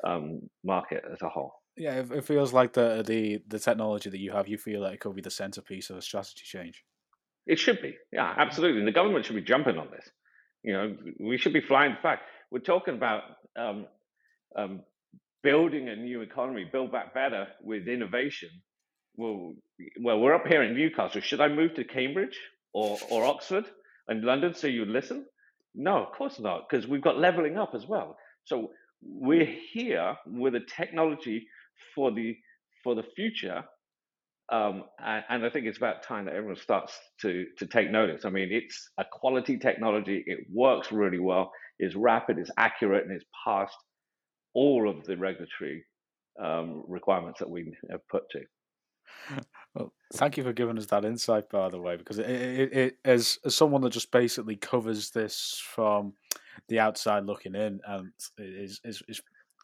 um, 0.03 0.49
market 0.63 1.03
as 1.11 1.21
a 1.21 1.29
whole. 1.29 1.53
Yeah, 1.77 2.03
it, 2.11 2.25
feels 2.25 2.51
like 2.53 2.73
the 2.73 3.03
the 3.05 3.41
the 3.47 3.59
technology 3.59 4.09
that 4.09 4.19
you 4.19 4.31
have, 4.31 4.47
you 4.47 4.57
feel 4.57 4.81
like 4.81 4.95
it 4.95 4.99
could 4.99 5.15
be 5.15 5.21
the 5.21 5.31
centerpiece 5.31 5.89
of 5.89 5.97
a 5.97 6.01
strategy 6.01 6.43
change. 6.43 6.83
It 7.47 7.57
should 7.57 7.81
be, 7.81 7.95
yeah, 8.11 8.33
absolutely. 8.37 8.79
And 8.79 8.87
the 8.87 8.91
government 8.91 9.25
should 9.25 9.35
be 9.35 9.41
jumping 9.41 9.77
on 9.77 9.87
this. 9.91 10.07
You 10.63 10.73
know, 10.73 10.97
we 11.19 11.37
should 11.37 11.53
be 11.53 11.61
flying. 11.61 11.91
In 11.91 11.97
fact, 12.01 12.23
we're 12.51 12.59
talking 12.59 12.95
about 12.95 13.23
um, 13.57 13.87
um, 14.55 14.81
building 15.43 15.89
a 15.89 15.95
new 15.95 16.21
economy, 16.21 16.65
build 16.71 16.91
back 16.91 17.13
better 17.13 17.47
with 17.61 17.87
innovation. 17.87 18.49
Well, 19.15 19.55
well, 20.01 20.19
we're 20.19 20.35
up 20.35 20.47
here 20.47 20.63
in 20.63 20.75
Newcastle. 20.75 21.21
Should 21.21 21.41
I 21.41 21.47
move 21.47 21.73
to 21.75 21.83
Cambridge 21.83 22.37
or 22.73 22.97
or 23.09 23.25
Oxford 23.25 23.65
and 24.07 24.23
London 24.23 24.53
so 24.53 24.67
you 24.67 24.85
listen? 24.85 25.25
No, 25.75 26.03
of 26.03 26.11
course 26.13 26.39
not, 26.39 26.67
because 26.69 26.87
we've 26.87 27.01
got 27.01 27.17
leveling 27.17 27.57
up 27.57 27.71
as 27.75 27.85
well. 27.87 28.17
So 28.45 28.71
we're 29.01 29.53
here 29.71 30.15
with 30.25 30.55
a 30.55 30.61
technology 30.61 31.47
for 31.95 32.11
the 32.11 32.35
for 32.83 32.95
the 32.95 33.03
future, 33.15 33.63
um, 34.51 34.83
and, 35.03 35.23
and, 35.29 35.45
I 35.45 35.49
think 35.49 35.65
it's 35.65 35.77
about 35.77 36.01
time 36.03 36.25
that 36.25 36.33
everyone 36.35 36.55
starts 36.57 36.97
to 37.21 37.45
to 37.57 37.67
take 37.67 37.91
notice. 37.91 38.25
I 38.25 38.29
mean, 38.29 38.49
it's 38.51 38.89
a 38.97 39.05
quality 39.09 39.57
technology. 39.57 40.23
It 40.25 40.47
works 40.51 40.91
really 40.91 41.19
well. 41.19 41.51
It's 41.77 41.95
rapid. 41.95 42.37
It's 42.39 42.51
accurate, 42.57 43.03
and 43.05 43.13
it's 43.13 43.25
passed 43.45 43.75
all 44.53 44.89
of 44.89 45.05
the 45.05 45.17
regulatory 45.17 45.85
um, 46.41 46.83
requirements 46.87 47.39
that 47.39 47.49
we 47.49 47.73
have 47.91 48.07
put 48.07 48.23
to. 48.31 48.41
Well, 49.75 49.93
thank 50.13 50.37
you 50.37 50.43
for 50.43 50.53
giving 50.53 50.77
us 50.77 50.87
that 50.87 51.05
insight, 51.05 51.49
by 51.49 51.69
the 51.69 51.79
way, 51.79 51.97
because 51.97 52.19
it, 52.19 52.29
it, 52.29 52.73
it, 52.73 52.97
as 53.05 53.37
as 53.45 53.55
someone 53.55 53.81
that 53.81 53.91
just 53.91 54.11
basically 54.11 54.55
covers 54.55 55.11
this 55.11 55.61
from 55.73 56.13
the 56.67 56.79
outside 56.79 57.25
looking 57.25 57.55
in, 57.55 57.79
and 57.85 58.11
is 58.37 58.81
is, 58.83 59.01
is 59.07 59.21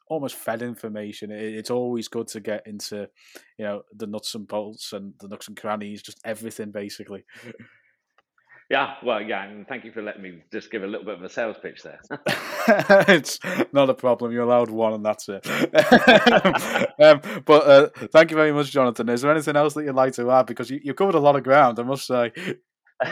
almost 0.07 0.35
fed 0.35 0.61
information. 0.61 1.31
It, 1.31 1.55
it's 1.55 1.71
always 1.71 2.07
good 2.07 2.27
to 2.29 2.39
get 2.39 2.67
into, 2.67 3.09
you 3.57 3.65
know, 3.65 3.81
the 3.95 4.07
nuts 4.07 4.35
and 4.35 4.47
bolts 4.47 4.93
and 4.93 5.13
the 5.19 5.27
nooks 5.27 5.47
and 5.47 5.57
crannies, 5.57 6.03
just 6.03 6.19
everything 6.23 6.71
basically. 6.71 7.25
Yeah, 8.69 8.95
well, 9.03 9.21
yeah, 9.21 9.43
and 9.43 9.67
thank 9.67 9.85
you 9.85 9.91
for 9.91 10.01
letting 10.01 10.23
me 10.23 10.41
just 10.51 10.71
give 10.71 10.83
a 10.83 10.87
little 10.87 11.05
bit 11.05 11.15
of 11.15 11.23
a 11.23 11.29
sales 11.29 11.57
pitch 11.61 11.83
there. 11.83 11.99
it's 13.07 13.39
not 13.73 13.89
a 13.89 13.93
problem. 13.93 14.31
You're 14.31 14.43
allowed 14.43 14.69
one, 14.69 14.93
and 14.93 15.05
that's 15.05 15.29
it. 15.29 15.45
um, 16.99 17.21
but 17.45 17.67
uh, 17.67 17.89
thank 18.11 18.31
you 18.31 18.37
very 18.37 18.51
much, 18.51 18.71
Jonathan. 18.71 19.09
Is 19.09 19.21
there 19.21 19.31
anything 19.31 19.55
else 19.55 19.73
that 19.75 19.83
you'd 19.83 19.95
like 19.95 20.13
to 20.13 20.31
add? 20.31 20.45
Because 20.45 20.69
you, 20.69 20.79
you 20.83 20.93
covered 20.93 21.15
a 21.15 21.19
lot 21.19 21.35
of 21.35 21.43
ground, 21.43 21.79
I 21.79 21.83
must 21.83 22.07
say. 22.07 22.31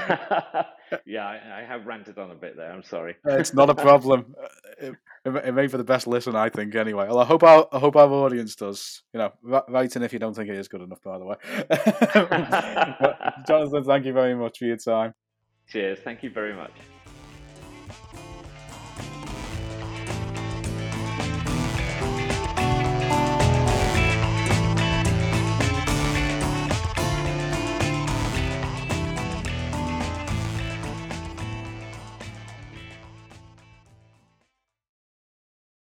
yeah, 1.05 1.25
I, 1.25 1.59
I, 1.59 1.65
have 1.67 1.85
ranted 1.85 2.17
on 2.17 2.31
a 2.31 2.35
bit 2.35 2.55
there. 2.55 2.71
I'm 2.71 2.83
sorry. 2.83 3.15
it's 3.25 3.53
not 3.53 3.69
a 3.69 3.75
problem. 3.75 4.33
It, 4.79 4.95
it, 5.25 5.53
made 5.53 5.71
for 5.71 5.77
the 5.77 5.83
best 5.83 6.07
listen, 6.07 6.35
I 6.35 6.49
think. 6.49 6.73
Anyway, 6.73 7.05
well, 7.05 7.19
I 7.19 7.25
hope 7.25 7.43
our 7.43 7.67
I 7.71 7.79
hope 7.79 7.97
our 7.97 8.09
audience 8.09 8.55
does. 8.55 9.03
You 9.13 9.19
know, 9.19 9.33
write 9.67 9.95
in 9.95 10.03
if 10.03 10.13
you 10.13 10.19
don't 10.19 10.33
think 10.33 10.49
it 10.49 10.55
is 10.55 10.69
good 10.69 10.81
enough. 10.81 11.01
By 11.03 11.17
the 11.17 11.25
way, 11.25 11.35
Jonathan, 13.47 13.83
thank 13.83 14.05
you 14.05 14.13
very 14.13 14.35
much 14.35 14.59
for 14.59 14.65
your 14.65 14.77
time. 14.77 15.13
Cheers. 15.67 15.99
Thank 15.99 16.23
you 16.23 16.29
very 16.29 16.53
much. 16.53 16.71